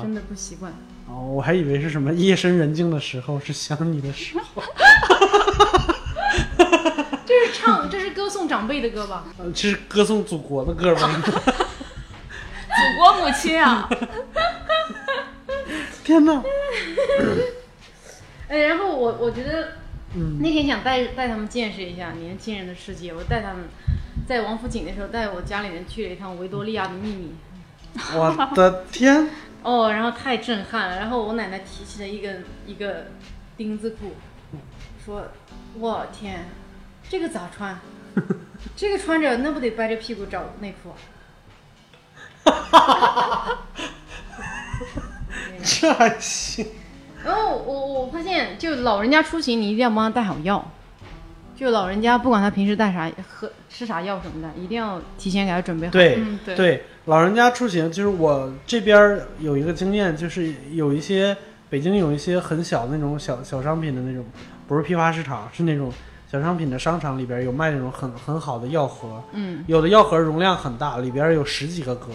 [0.00, 0.70] 真的不习惯。
[1.08, 4.62] 哦，我还以为是什么夜深人静的时候是想你的时候，
[7.26, 9.24] 这是唱，这是歌颂长辈的歌吧？
[9.38, 11.08] 呃这是歌颂祖国的歌吧？
[11.22, 13.88] 祖国母亲啊，
[16.10, 16.42] 天哪！
[18.48, 19.74] 哎，然后我我觉得
[20.16, 23.68] 嗯那天想带带他们见识一下年轻人的世界，我带他们
[24.26, 27.32] 在王府井的时候带我家里人去了一趟维多利亚的秘密。
[28.12, 29.30] 我的天！
[29.62, 30.96] 哦，然后太震撼了。
[30.96, 33.06] 然后我奶奶提起了一个一个
[33.56, 34.16] 丁字裤，
[35.04, 35.28] 说
[35.78, 36.48] ：“我天，
[37.08, 37.78] 这个咋穿？
[38.74, 40.90] 这个穿着那不得掰着屁股找内裤
[42.50, 43.62] 啊？”
[45.70, 46.66] 这还行？
[47.24, 50.70] 然后我我发现，就老人家出行，你一定要帮他带好药。
[51.56, 55.92] 就老人家不管他平时带啥喝吃啥药什么的，一定要提前给他准备好。
[55.92, 61.36] 对、嗯对老人家出行，就是我这边有一个经验，就是有一些
[61.68, 64.24] 北京有一些很小的那种小小商品的那种，
[64.66, 65.92] 不是批发市场，是那种
[66.30, 72.06] 小商品的商场里边有卖那种很很好的药盒，嗯，有的药盒容量很大，里边有十几个格。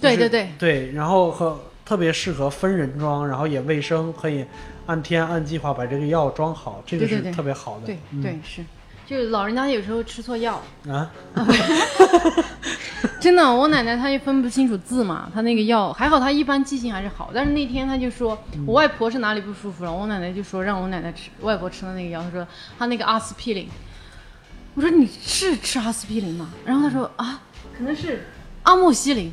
[0.00, 4.44] 对对对，对，然后和特别适合分人装，然后也卫生，可以
[4.86, 7.86] 按天按计划把这个药装好，这个是特别好的。
[7.86, 8.64] 对嗯对是，
[9.06, 11.10] 就是老人家有时候吃错药，啊，
[13.20, 17.30] 真的，我奶奶她也分不清楚字嘛，她那个药还好，她一般记性还是好。
[17.34, 22.46] 但是那天她就说，嗯我外婆是哪里不舒服了，我奶奶就说让我奶奶吃外婆吃的那个药，她说
[22.78, 23.68] 她那个阿司匹林。
[24.74, 26.48] 我说你是吃阿司匹林吗？
[26.64, 27.42] 然后她说啊，
[27.76, 28.26] 可能是
[28.62, 29.32] 阿莫西林。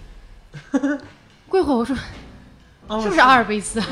[1.47, 1.93] 过一会儿我说
[3.01, 3.81] 是不是阿尔卑斯？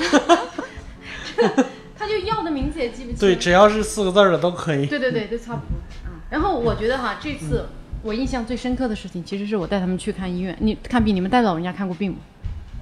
[1.98, 3.20] 他就要的名字也记不清。
[3.20, 4.86] 对，只要是四个字的都可以。
[4.86, 5.78] 对对对，都差不多。
[6.06, 7.66] 嗯，然后我觉得哈，这次
[8.02, 10.56] 我印象最深刻的事情，其实是我带他们去看医院。
[10.60, 12.18] 你看病，你们带老人家看过病吗？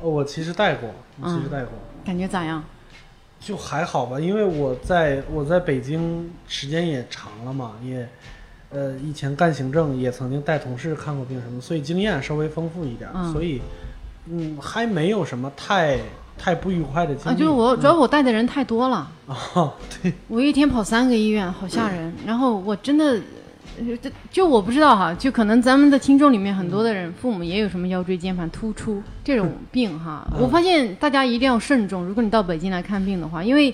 [0.01, 0.89] 哦我其实带过，
[1.19, 1.73] 我其实带过。
[2.05, 2.63] 感觉咋样？
[3.39, 8.07] 就还好吧，因为我在我在北京时间也长了嘛，也
[8.69, 13.61] 呃以前干行政也曾经带同事看过病什么，所以经验稍微丰富一点，嗯所以
[14.31, 15.99] 嗯还没有什么太
[16.37, 19.35] 太不愉快的经啊，就是我主要我带的人太多了，啊，
[20.01, 22.13] 对，我一天跑三个医院，好吓人。
[22.25, 23.19] 然后我真的，
[24.01, 30.27] 就就我不知道哈，就可能咱们的听众里面很多的人，父母也有什么腰椎间盘突出这种病哈。
[30.33, 33.73] 嗯我发现大家一定要慎重，如果你到北京来看病的话，因为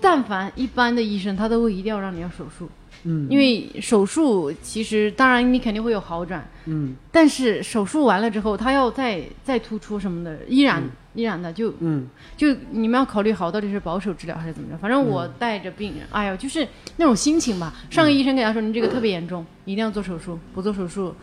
[0.00, 2.68] 但凡一般的医生，他都会一定要让你要手术。
[3.08, 10.82] 嗯因为手术其实当然你肯定会有好转，嗯但是手术完了之后，他要再再突出什么的，依然、
[11.14, 14.76] 依然的就嗯就你们要考虑好，到底是保守治疗还是怎么着。
[14.76, 16.66] 反正我带着病人，哎呦，就是
[16.96, 17.72] 那种心情吧。
[17.88, 21.14] 上个医生给他说你这个特别严重，一定要做手术，不做手术，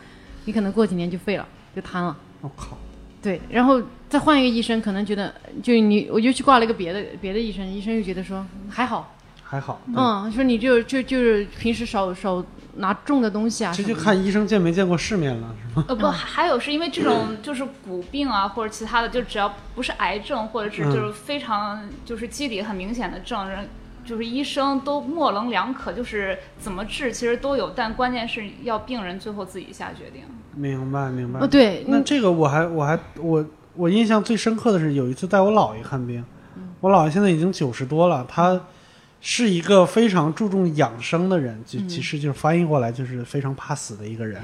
[0.46, 2.16] 你可能过几年就废了，就瘫了。
[2.40, 2.76] 我、靠，
[3.22, 12.44] 对，然后再换一个医生，可能觉得就你，我就去挂了一个别的别的医生，医生又觉得说还好，还好，嗯，说你就就就是平时少少
[12.78, 15.84] 拿重的东西啊这就看医生见没见过世面了，是吗？
[15.88, 23.68] 呃不，还有是因为这种 就是骨病啊，或者其他的，就只要不是癌症，或者是嗯就是非常就是机理很明显的症，人
[24.04, 30.22] 就是医生都模棱两可，就是怎么治其实都有，但关键是要病人最后自己下决定。
[30.56, 31.40] 明白明白。
[31.40, 33.44] 哦，对，嗯那这个我还我还我
[33.76, 36.24] 我印象最深刻的是有一次带我姥爷看病，
[36.80, 38.60] 我姥爷现在已经九十多了，他
[39.26, 44.38] 是一个非常注重养生的人，就其实就是翻译过来就是非常怕死的一个人，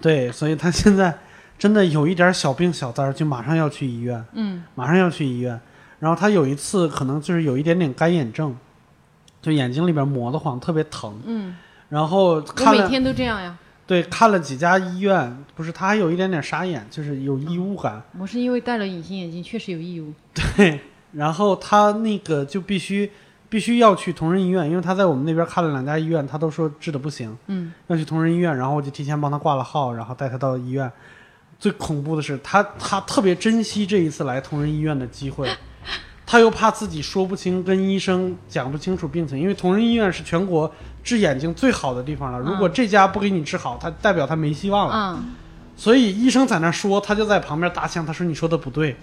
[0.00, 1.12] 对，所以他现在
[1.58, 5.60] 真的有一点小病小灾就马上要去医院，嗯马上要去医院。
[5.98, 8.56] 然后他有一次可能就是有一点点干眼症，
[9.42, 11.20] 就眼睛里边磨得慌，特别疼。
[11.24, 11.56] 嗯，
[11.88, 13.58] 然后我看了每天都这样呀。
[13.84, 18.00] 对看了几家医院，不是他还有一点点沙眼，就是有异物感。
[18.16, 20.12] 我是因为戴了隐形眼镜，确实有异物。
[20.32, 20.78] 对，
[21.12, 23.10] 然后他那个就必须
[23.48, 30.90] 必须要去同仁医院，因为他在我们那边看了两家医院，他都说治的不行，嗯，要去同仁医院，然后我就提前帮他挂了号，然后带他到医院。
[31.58, 35.48] 最恐怖的是，他他特别珍惜这一次来同仁医院的机会，
[36.26, 40.70] 他又怕自己说不清，跟医生讲不清楚病情，因为同仁医院是全国
[41.02, 42.40] 治眼睛最好的地方了。
[42.40, 45.16] 如果这家不给你治好，他代表他没希望了。
[45.16, 45.34] 嗯，
[45.76, 48.96] 所以医生在那说，他就在旁边搭腔，他说：“你说的不对，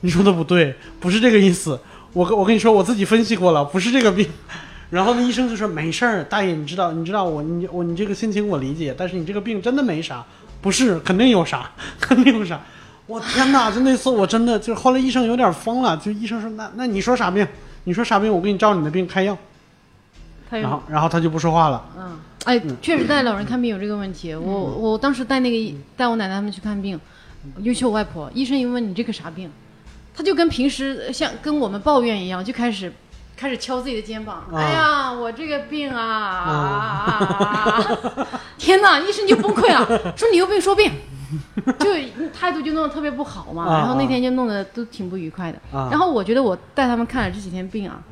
[0.00, 1.78] 你说的不对，不是这个意思。
[2.12, 4.28] 我跟我跟你说，我自己分析过了，不是这个病。”
[4.90, 10.24] 然后那医生就说：“没事儿，大爷，你知道，你知道我你我你这个心情我理解，但是你这个病真的没啥，
[10.62, 12.60] 不是，肯定有啥，肯定有啥。”
[13.06, 13.70] 我天哪！
[13.70, 17.46] 就那次我真的就后来医生有点疯了，就医生说：“那那你说啥病？
[17.84, 18.30] 你说啥病？
[18.32, 19.36] 我给你照你的病开药。”
[20.50, 21.84] 然后然后他就不说话了。
[21.98, 24.34] 嗯，哎，确实 带老人看病有这个问题。
[24.34, 26.98] 我我当时带那个带我奶奶他们去看病，
[27.60, 29.50] 尤其我外婆，医生一问你这个啥病，
[30.18, 32.92] 他就跟平时像跟我们抱怨一样，就开始
[33.36, 34.38] 开始敲自己的肩膀。
[34.52, 37.14] 啊哎呀，我这个病啊啊啊
[38.26, 38.40] 啊！
[38.58, 39.86] 天哪，医生就崩溃了，
[40.18, 40.90] 说你有病说病，
[41.78, 41.88] 就
[42.34, 43.64] 态度就弄得特别不好嘛。
[43.64, 45.58] 啊然后那天就弄得都挺不愉快的。
[45.72, 48.02] 啊然后我觉得我带他们看了这几天病啊，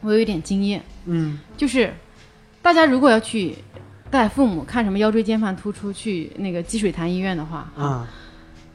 [0.00, 0.84] 我有一点经验。
[1.04, 1.94] 嗯就是
[2.60, 3.56] 大家如果要去
[4.10, 8.08] 带父母看什么腰椎间盘突出去那个积水潭医院的话，啊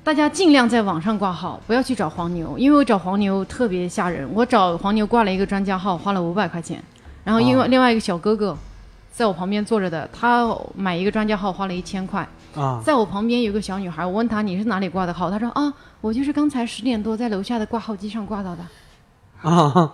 [0.04, 4.28] 大家尽量在网上挂号，不要去找黄牛，因为我找黄牛特别吓人。
[4.34, 6.84] 我找黄牛挂了一个专家号，花了五百块钱，
[7.24, 8.58] 然后因为哦另外一个小哥哥
[9.12, 12.28] 在我旁边坐着的，他买一个专家号花了一千块。
[12.56, 12.82] 啊。
[12.84, 15.72] 在我旁边有个小女孩，我问她你是哪里挂的号，她说啊，
[16.02, 18.64] 我就是刚才十点多在楼下的挂号机上挂到的。
[19.47, 19.93] 啊。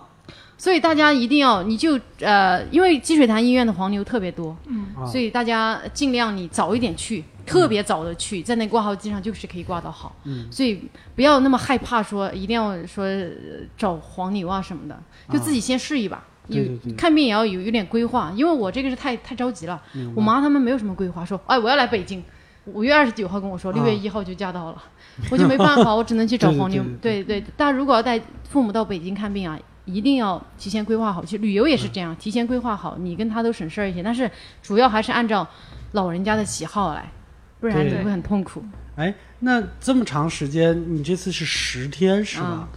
[0.56, 4.86] 所以大家一定要，你就呃，因为积水潭医院的黄牛特别多，嗯。
[5.06, 10.14] 所以大家尽量你早一点去，特别早的去，在那挂号机上就是可以挂到好。
[10.24, 10.82] 嗯所以
[11.14, 13.30] 不要那么害怕说一定要说呃
[13.76, 14.98] 找黄牛啊什么的，
[15.30, 16.22] 就自己先试一把。
[16.48, 16.62] 有
[16.96, 19.82] 看病也要有有点规划，因为我这个是太太着急了。
[20.14, 22.24] 我妈他们没有什么规划，说哎我要来北京，
[22.64, 24.82] 五月二十九号跟我说，六月一号就驾到了，
[25.30, 26.82] 我就没办法，我只能去找黄牛。
[27.02, 28.18] 对 对对，大家如果要带
[28.48, 31.22] 父母到北京看病啊，一定要提前规划好。
[31.22, 34.02] 去旅游也是这样，提前规划好，你跟他都省事儿一些。
[34.02, 34.30] 但是
[34.62, 35.46] 主要还是按照
[35.92, 37.12] 老人家的喜好来，
[37.60, 38.62] 不然对你会很痛苦。
[38.96, 42.68] 哎，那这么长时间，你这次是十天是吧？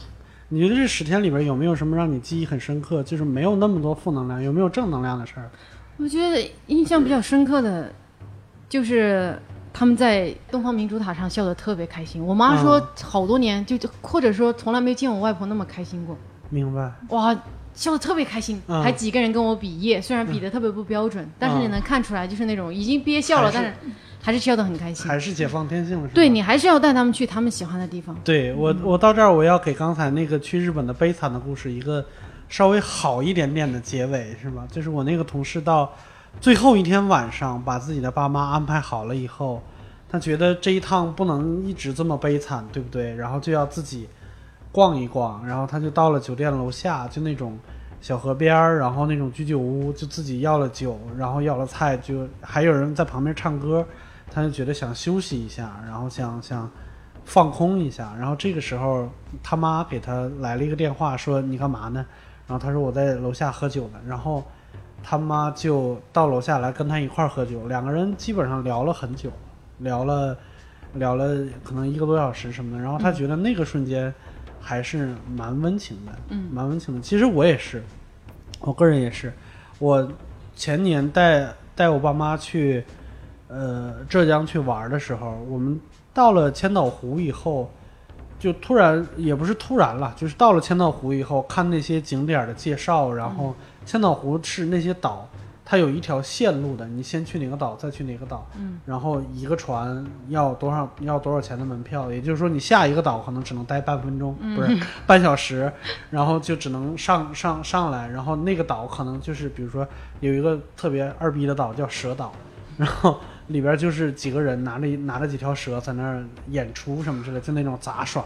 [0.49, 5.49] 你觉得这十天里边有没有什么让你记忆很深刻，就是没有那么多负能量，有没有正能量的事儿？
[5.97, 7.91] 我觉得印象比较深刻的，
[8.67, 9.39] 就是
[9.71, 12.21] 他们在东方明珠塔上笑得特别开心。
[12.23, 16.17] 我妈说好多年就或者说从来没见我外婆那么开心过，
[16.49, 16.91] 明白？
[17.09, 17.33] 哇，
[17.73, 23.73] 笑得特别开心，嗯还几个人跟我比耶，虽然比的特别不标准，但是你能看出来就是那种已经憋笑了，是但是
[24.21, 25.07] 还是笑得很开心。
[25.07, 26.03] 还是解放天性了？
[26.03, 28.15] 是吧对你还是要带他们去他们喜欢的地方。
[28.23, 32.05] 对我，我到这儿我要给刚才那个去日本的悲惨的故事一个
[32.47, 34.67] 稍微好一点点的结尾，是吧？
[34.69, 35.91] 就是我那个同事到
[36.39, 39.61] 最后一天晚上把自己的爸妈安排好了以后，
[40.09, 43.15] 他觉得这一趟不能一直这么悲惨，对不对？
[43.15, 44.07] 然后就要自己
[44.71, 47.57] 逛一逛，然后他就到了酒店楼下，就那种
[47.99, 53.85] 小河边儿，然后那种居酒屋，就自己要了酒，然后要了菜，就还有人在旁边唱歌，
[54.33, 56.71] 他就觉得想休息一下，然后想想
[57.25, 58.15] 放空一下。
[58.17, 59.09] 然后这个时候，
[59.43, 62.05] 他妈给他来了一个电话，说你干嘛呢？
[62.47, 63.99] 然后他说我在楼下喝酒呢。
[64.07, 64.41] 然后
[65.03, 69.29] 他妈就到楼下来跟他一块儿喝酒，两个人基本上聊了很久，
[69.79, 70.37] 聊了
[70.93, 72.81] 聊了可能一个多小时什么的。
[72.81, 74.13] 然后他觉得那个瞬间
[74.59, 77.01] 还是蛮温情的，嗯，蛮温情的。
[77.01, 77.83] 其实我也是，
[78.59, 79.33] 我个人也是，
[79.79, 80.07] 我
[80.55, 82.83] 前年带带我爸妈去
[83.51, 85.79] 呃浙江去玩的时候，我们
[86.13, 87.69] 到了千岛湖以后，
[88.39, 93.53] 就突然也不是突然了，就是到了千岛湖以后，看那些景点的介绍，然后
[93.85, 95.27] 千岛湖是那些岛，
[95.63, 105.71] 它有一条线路的，你先去哪个岛，再去哪个岛，嗯，然后一个船要多少要多少钱的门票，也就是说你下一个岛可能只能待半分钟，不是半小时，
[106.09, 109.87] 然后就只能上上上来，然后那个岛可能就是比如说
[110.19, 112.33] 有一个特别二逼的岛叫蛇岛，
[112.77, 113.19] 然后
[113.51, 118.23] 里边就是几个人拿着拿着几条蛇在那儿演出什么之类，就那种杂耍。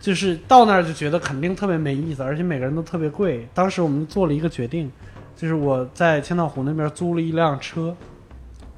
[0.00, 3.48] 就是到那儿就觉得肯定特别没意思，而且每个人都特别贵。
[3.54, 4.92] 当时我们做了一个决定，
[5.34, 7.96] 就是我在千岛湖那边租了一辆车，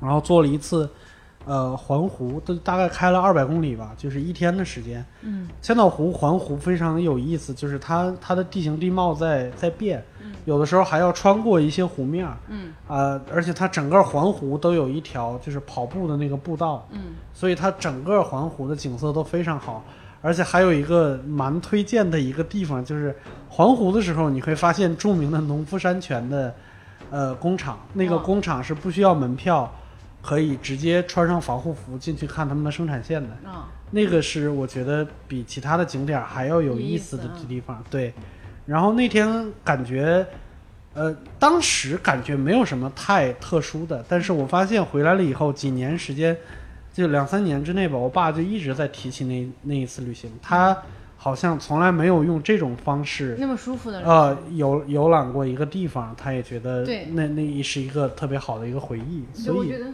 [0.00, 0.88] 然后做了一次，
[1.44, 5.04] 呃，环湖，都大概开了二百公里吧，就是一天的时间。
[5.22, 10.04] 嗯，千岛湖环湖非常有意思，就是它它的地形地貌在在变，
[10.46, 12.34] 有的时候还要穿过一些湖面儿。
[12.48, 16.88] 嗯，啊、而且它整个环湖都有一条就是跑步的那个步道。
[16.92, 19.84] 嗯，所以它整个环湖的景色都非常好。
[20.22, 23.14] 而且还有一个蛮推荐的一个地方，就是
[23.48, 26.52] 环湖的时候，你会发现著名的农夫山泉的
[27.10, 29.70] 呃工厂，那个哦工厂是不需要门票，
[30.22, 33.28] 可以直接穿上防护服进去看他们的生产线的。
[33.48, 37.80] 啊，那个是我觉得比其他的景点儿还要有意思的地方。
[37.88, 38.12] 对，
[38.66, 40.26] 然后那天感觉，
[40.92, 46.36] 呃，当时感觉没有什么太特殊的，但是我发现回来了以后，几年时间，
[46.92, 50.76] 就两三年之内吧，我爸就一直在提起那那一次旅行，他
[51.16, 53.36] 好像从来没有用这种方式。
[53.38, 59.86] 那么舒服的，呃，游游览过一个地方，他也觉得对那那是一个特别好的一个回忆，所以我觉得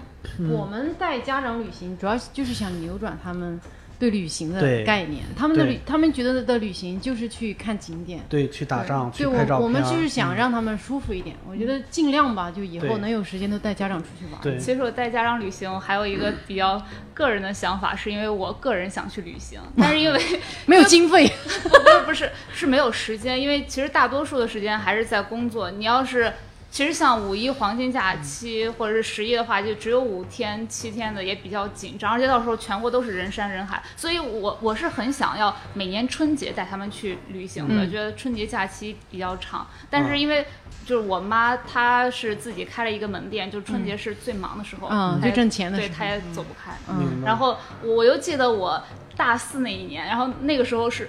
[0.51, 3.61] 我们带家长旅行，主要就是想扭转他们
[4.03, 5.23] 对旅行的概念。
[5.37, 8.21] 他们的旅，他们觉得的旅行就是去看景点。
[8.29, 11.37] 对去打仗、对去拍照片儿，我，我们就是想嗯让他们舒服一点。
[11.49, 14.43] 我觉得尽量吧，就以后能有时间都带家长出去玩。
[14.43, 16.85] 对其实我带家长旅行还有一个比较
[17.15, 20.21] 个人的想法，是因为我个人想去旅行，但是因为
[20.67, 21.31] 没有经费，
[21.63, 25.71] 不不是不是是没有时间，因为其实大多数的时间还是在工作。
[25.71, 26.33] 你要是
[26.73, 37.91] 其实像五一黄金假期或者是十一的话，就只有五天七天的，也比较紧张，而且到时候全国都是人山人海，所以我我是很想要每年春节带他们去旅行的，嗯。
[37.91, 40.45] 觉得春节假期比较长，但是因为。
[40.85, 45.99] 就是我妈，她是自己开了一个门店，就春节是最忙的时候，嗯，最挣钱的对，时候。
[45.99, 46.05] 她。
[46.07, 46.73] 也走不开。
[46.89, 48.83] 嗯然后我又记得我
[49.17, 51.09] 大四那一年，然后那个时候是，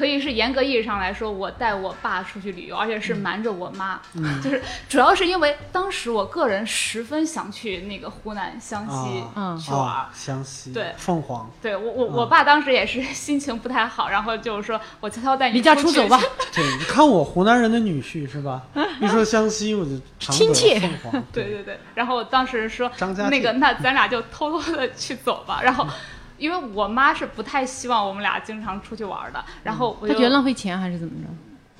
[0.00, 4.00] 可以是严格意义上来说，我带我爸出去旅游，而且是瞒着我妈，
[4.42, 9.58] 就是主要是因为当时我个人十分想去那个湖南湘西嗯。
[9.58, 10.06] 去玩。
[10.14, 10.94] 湘西对。
[10.96, 12.12] 凤凰，对我我嗯。
[12.14, 16.18] 我爸当时也是 心情不太好，然后就是说我悄悄带你离家出走吧，
[16.54, 18.62] 对，你看我湖南人的女婿是吧？
[19.02, 20.80] 一说湘西，我就常德亲切。
[20.80, 21.44] 凤凰，对。
[21.44, 25.60] 对对，然后我当时说张家那个，那咱俩就偷偷的去走吧。
[25.62, 25.86] 然后，
[26.40, 31.28] 因为我妈是不太希望我们俩经常出去玩的，然后我就他觉得浪费钱还是怎么着？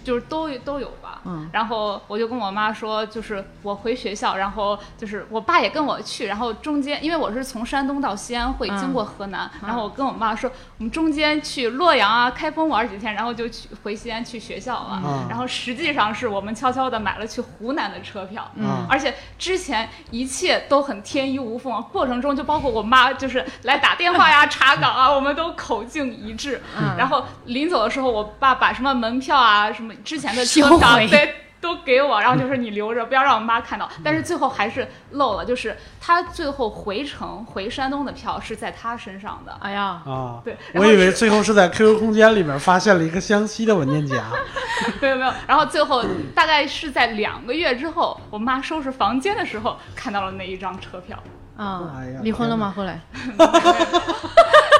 [0.05, 1.20] 就是都都有吧。
[1.24, 15.03] 嗯然后我就跟我妈说，就是我回学校，然后就是我爸也跟我去，然后中间因为我是从山东到西安会嗯经过河南，然后我跟我妈说，我们中间去洛阳啊、开封玩几天，然后就去回西安去学校了。
[15.05, 18.51] 嗯然后实际上是我们悄悄的买了去湖南的车票。
[18.55, 26.62] 嗯而且之前一切都很天衣无缝，过程中就包括我妈就是来打电话呀、查岗啊，我们都口径一致。
[26.78, 33.86] 嗯然后临走的时候，我爸把什么门票啊、什么之前的销车票对都给我，然后就说你留着，不要让我妈看到。
[34.03, 39.55] 但是最后还是漏了，就是他最后回程回山东的票是在他身上的。
[39.61, 44.24] 哎呀，啊，对，我以为最后是在 QQ 空间里面发现了一个湘西的文件夹，
[45.03, 46.03] 没有没有，然后最后
[46.34, 51.18] 大概是在两个月之后，我妈收拾房间的时候看到了那一张车票。
[51.59, 52.72] 啊哎呀，离婚了吗？
[52.74, 52.99] 后来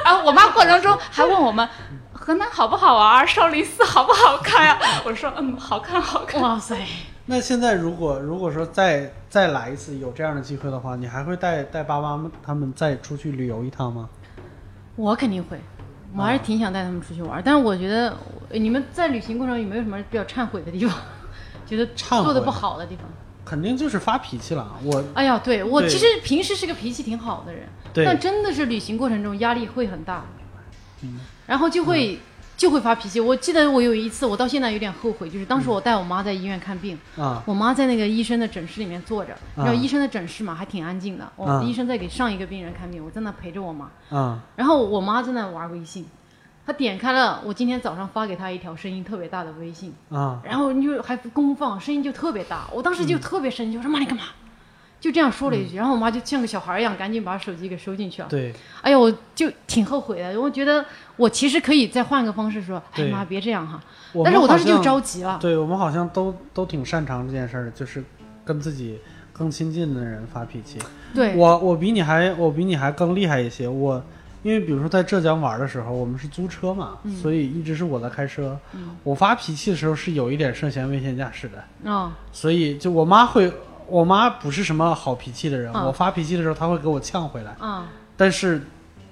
[0.03, 1.69] 然后我妈过程中还问我们。
[2.23, 3.27] 河南好不好玩？
[3.27, 4.77] 少林寺好不好看呀？
[5.03, 6.39] 我说嗯，好看好看。
[6.39, 6.77] 哇塞，
[7.25, 14.07] 那现在如果如果说再再来一次有这样的机会的话，你还会带带爸妈们他们再出去旅游一趟吗？
[14.95, 15.59] 我肯定会，
[16.15, 17.41] 我还是挺想带他们出去玩儿。
[17.43, 18.15] 但是我觉得
[18.49, 20.95] 呃你们在旅行过程中有没有什么比较忏悔的地方？
[21.65, 23.05] 觉得做的不好的地方？
[23.43, 24.77] 肯定就是发脾气了。
[24.83, 30.23] 我哎呀，对我其实平时是个脾气挺好的人，对但真的是旅行过程中压力会很大，
[31.01, 32.19] 嗯然后就会、
[32.55, 33.19] 就会发脾气。
[33.19, 37.41] 我记得我有一次，我到现在有点后悔，就是当时我带我妈在医院看病，啊。
[37.45, 39.65] 我妈在那个医生的诊室里面坐着，啊。
[39.65, 44.39] 然后医生的诊室嘛还挺安静的，我、啊医生在给上一个病人看病，我在那陪着我妈，啊。
[44.55, 46.05] 然后我妈在那玩微信，
[46.65, 50.39] 她点开了我今天早上发给她一条声音特别大的微信，啊！
[50.43, 54.23] 然后你就还不公放，声音就特别大，我当时就特别生气，我说妈你干嘛？
[55.01, 58.27] 就这样说了一句，然后我妈就像个小孩一样，赶紧把手机给收进去了。
[58.29, 60.85] 对哎呀，我就挺后悔的，我觉得
[61.17, 63.81] 我其实可以再换个方式说，哎对妈别这样哈。
[64.23, 65.39] 但是我当时就着急了。
[65.41, 68.03] 对我们好像都都挺擅长这件事儿的，就是
[68.45, 68.99] 跟自己
[69.33, 70.77] 更亲近的人发脾气。
[71.15, 73.67] 对，我我比你还我比你还更厉害一些。
[73.67, 74.03] 我
[74.43, 78.57] 因为比如说在浙江玩的时候，我们是租车嘛，嗯所以一直是我在开车。
[79.03, 83.51] 我发脾气的时候是有一点涉嫌危险驾驶的，啊、所以就我妈会，
[83.91, 87.51] 我妈不是什么好脾气的人，嗯我发脾气的时候她会给我呛回来。
[87.59, 88.61] 啊但是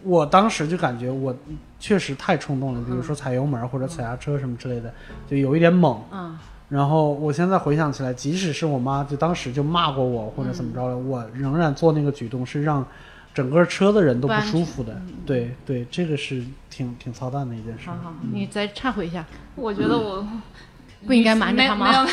[0.04, 1.36] 我当时就感觉我
[1.80, 4.94] 确实太冲动了，比如嗯说踩油门或者踩刹车什么之类的，
[5.30, 6.02] 就有一点猛。
[6.10, 12.86] 啊然后我现在回想起来，即使是我妈就当时就骂过我或者怎么着了，嗯我仍然做那个举动是让
[13.34, 15.02] 整个车的人都不舒服的。
[15.26, 17.96] 对对，这个是挺挺操蛋的一件事好。
[18.04, 19.26] 好，你再忏悔一下，
[19.56, 20.24] 我觉得我
[21.08, 22.06] 不应该瞒着他没妈。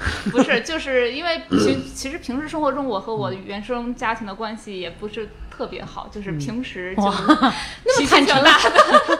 [0.32, 7.12] 不是，就是因为 其其实平时生活中，我和我的原生家庭的关系也不是特别好，就是平时就哇
[7.98, 9.18] 脾气挺大的。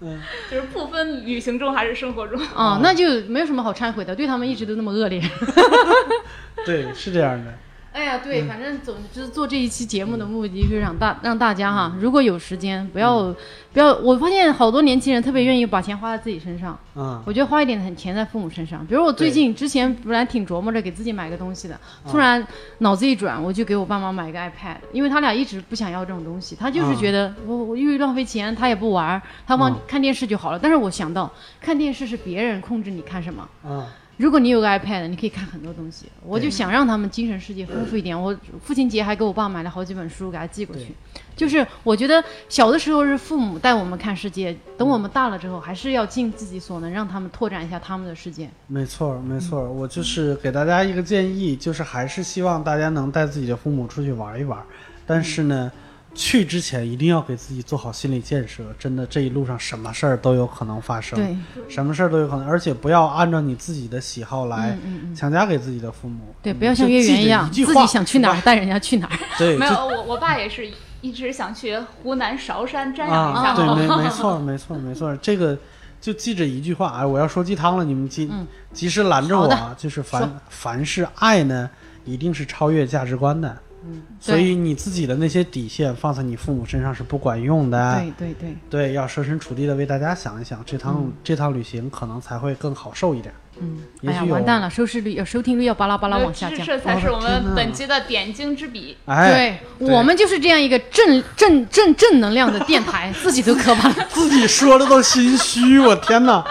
[0.00, 0.20] 嗯，
[0.50, 2.40] 就是不分旅行中还是生活中。
[2.54, 5.20] 啊，那就没有什么好忏悔的，对他们一直都那么恶劣。
[6.64, 7.52] 对，是这样的。
[7.98, 13.34] 哎呀，对，反正总之做这一期节目的目的就是让大让大家哈，如果有时间，不要
[13.72, 16.78] 不要，我发现好多年轻人特别愿意把钱花在自己身上。
[16.94, 21.76] 嗯，我觉得花一点钱在父母身上，比如我最近之前本来挺琢磨着给自己买个东西的，
[22.08, 22.46] 突然
[22.78, 30.58] 脑子一转，我就给我爸妈买一个 iPad，因为他俩一直不想要这种东西，他就是觉得我我又浪费钱，他也不玩儿，他忘嗯看电视就好了。
[30.62, 31.28] 但是我想到
[31.60, 33.84] 看电视是别人控制你看什么，嗯，
[34.18, 36.06] 如果你有个 iPad，你可以看很多东西。
[36.22, 38.20] 我就想让他们精神世界丰富一点。
[38.20, 40.88] 我父亲节还给我爸买了好几本书，给他寄过去。
[41.36, 48.50] 就是我觉得小的时候是父母带我们看世界，等我们大了之后，还是要尽自己所能，让他们拓展一下他们的世界。
[48.66, 49.62] 没错，没错。
[49.72, 54.60] 我就是给大家一个建议，就是还是希望大家能带自己的父母出去玩一玩，
[55.06, 55.70] 但是呢。
[56.18, 61.36] 去之前一定要给自己做好心理建设，真的这一路上什么事儿都有可能发生，对，
[61.72, 64.76] 什么事儿都有可能，而且不要按照你自己的喜好来
[65.14, 66.34] 强加给自己的父母。
[66.42, 69.16] 对，嗯不要像月就记着圆一样，自己想去哪儿带人家去哪儿。
[69.38, 70.68] 对，没有，我我爸也是
[71.02, 75.56] 一直想去湖南韶山瞻仰一啊，下对，没没错， 没错，没错，这个
[76.00, 78.44] 就记着一句话，哎，我要说鸡汤了，你们及嗯。
[78.72, 81.70] 及时拦着我啊，就是凡凡是爱呢，
[82.04, 83.56] 一定是超越价值观的。
[83.84, 88.00] 嗯，所以你自己的那些底线放在你父母身上是不管用的。
[88.18, 93.32] 对对对，对，要设身处地的为大家想一想，这趟、这趟旅行可能才会更好受一点。
[93.60, 96.58] 嗯，哎呀，也许有完蛋了，收视率、要收听率要巴拉巴拉往下降。
[96.58, 98.96] 这这才是我们本期的点睛之笔。
[99.06, 103.94] 哎，对我们就是这样一个正正正正能量的电台， 自己都可怕了。
[104.10, 106.44] 自己说的都心虚，我天哪！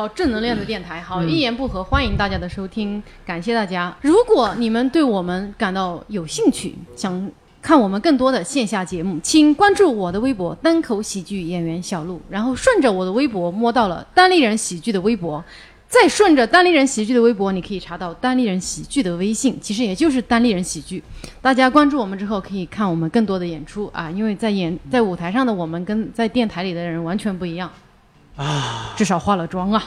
[0.00, 3.94] 好，正能量的电台，嗯好，一言不合，欢迎大家的收听，感谢大家。
[4.00, 7.30] 如果你们对我们感到有兴趣，想
[7.60, 15.44] 看我们更多的线下节目，请关注我的微博“单口喜剧演员小鹿”，然后顺着我的微博摸到了单立人喜剧的微博。
[15.86, 21.02] 再顺着单立人喜剧的微博，你可以查到单立人喜剧的微信，其实也就是单立人喜剧。
[21.42, 27.70] 大家关注我们之后，可以看我们更多的演出啊，因为在演在舞台上的我们跟在电台里的人完全不一样
[28.40, 29.82] 啊，至少化了妆啊。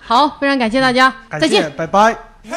[0.00, 1.72] 好，非常感谢大家，再见，。
[1.74, 2.12] 拜拜。
[2.44, 2.52] Hey,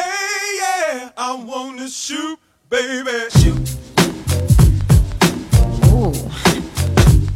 [0.59, 2.37] yeah, I wanna shoot,
[2.69, 3.29] baby.
[3.31, 3.77] Shoot.
[5.87, 6.11] Ooh,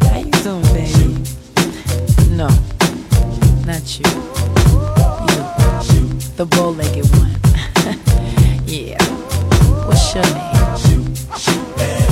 [0.01, 1.23] how you doing, baby?
[2.35, 2.49] No,
[3.65, 4.05] not you.
[5.93, 7.35] You, the bow-legged one.
[8.67, 9.01] yeah.
[9.87, 12.04] What's your name?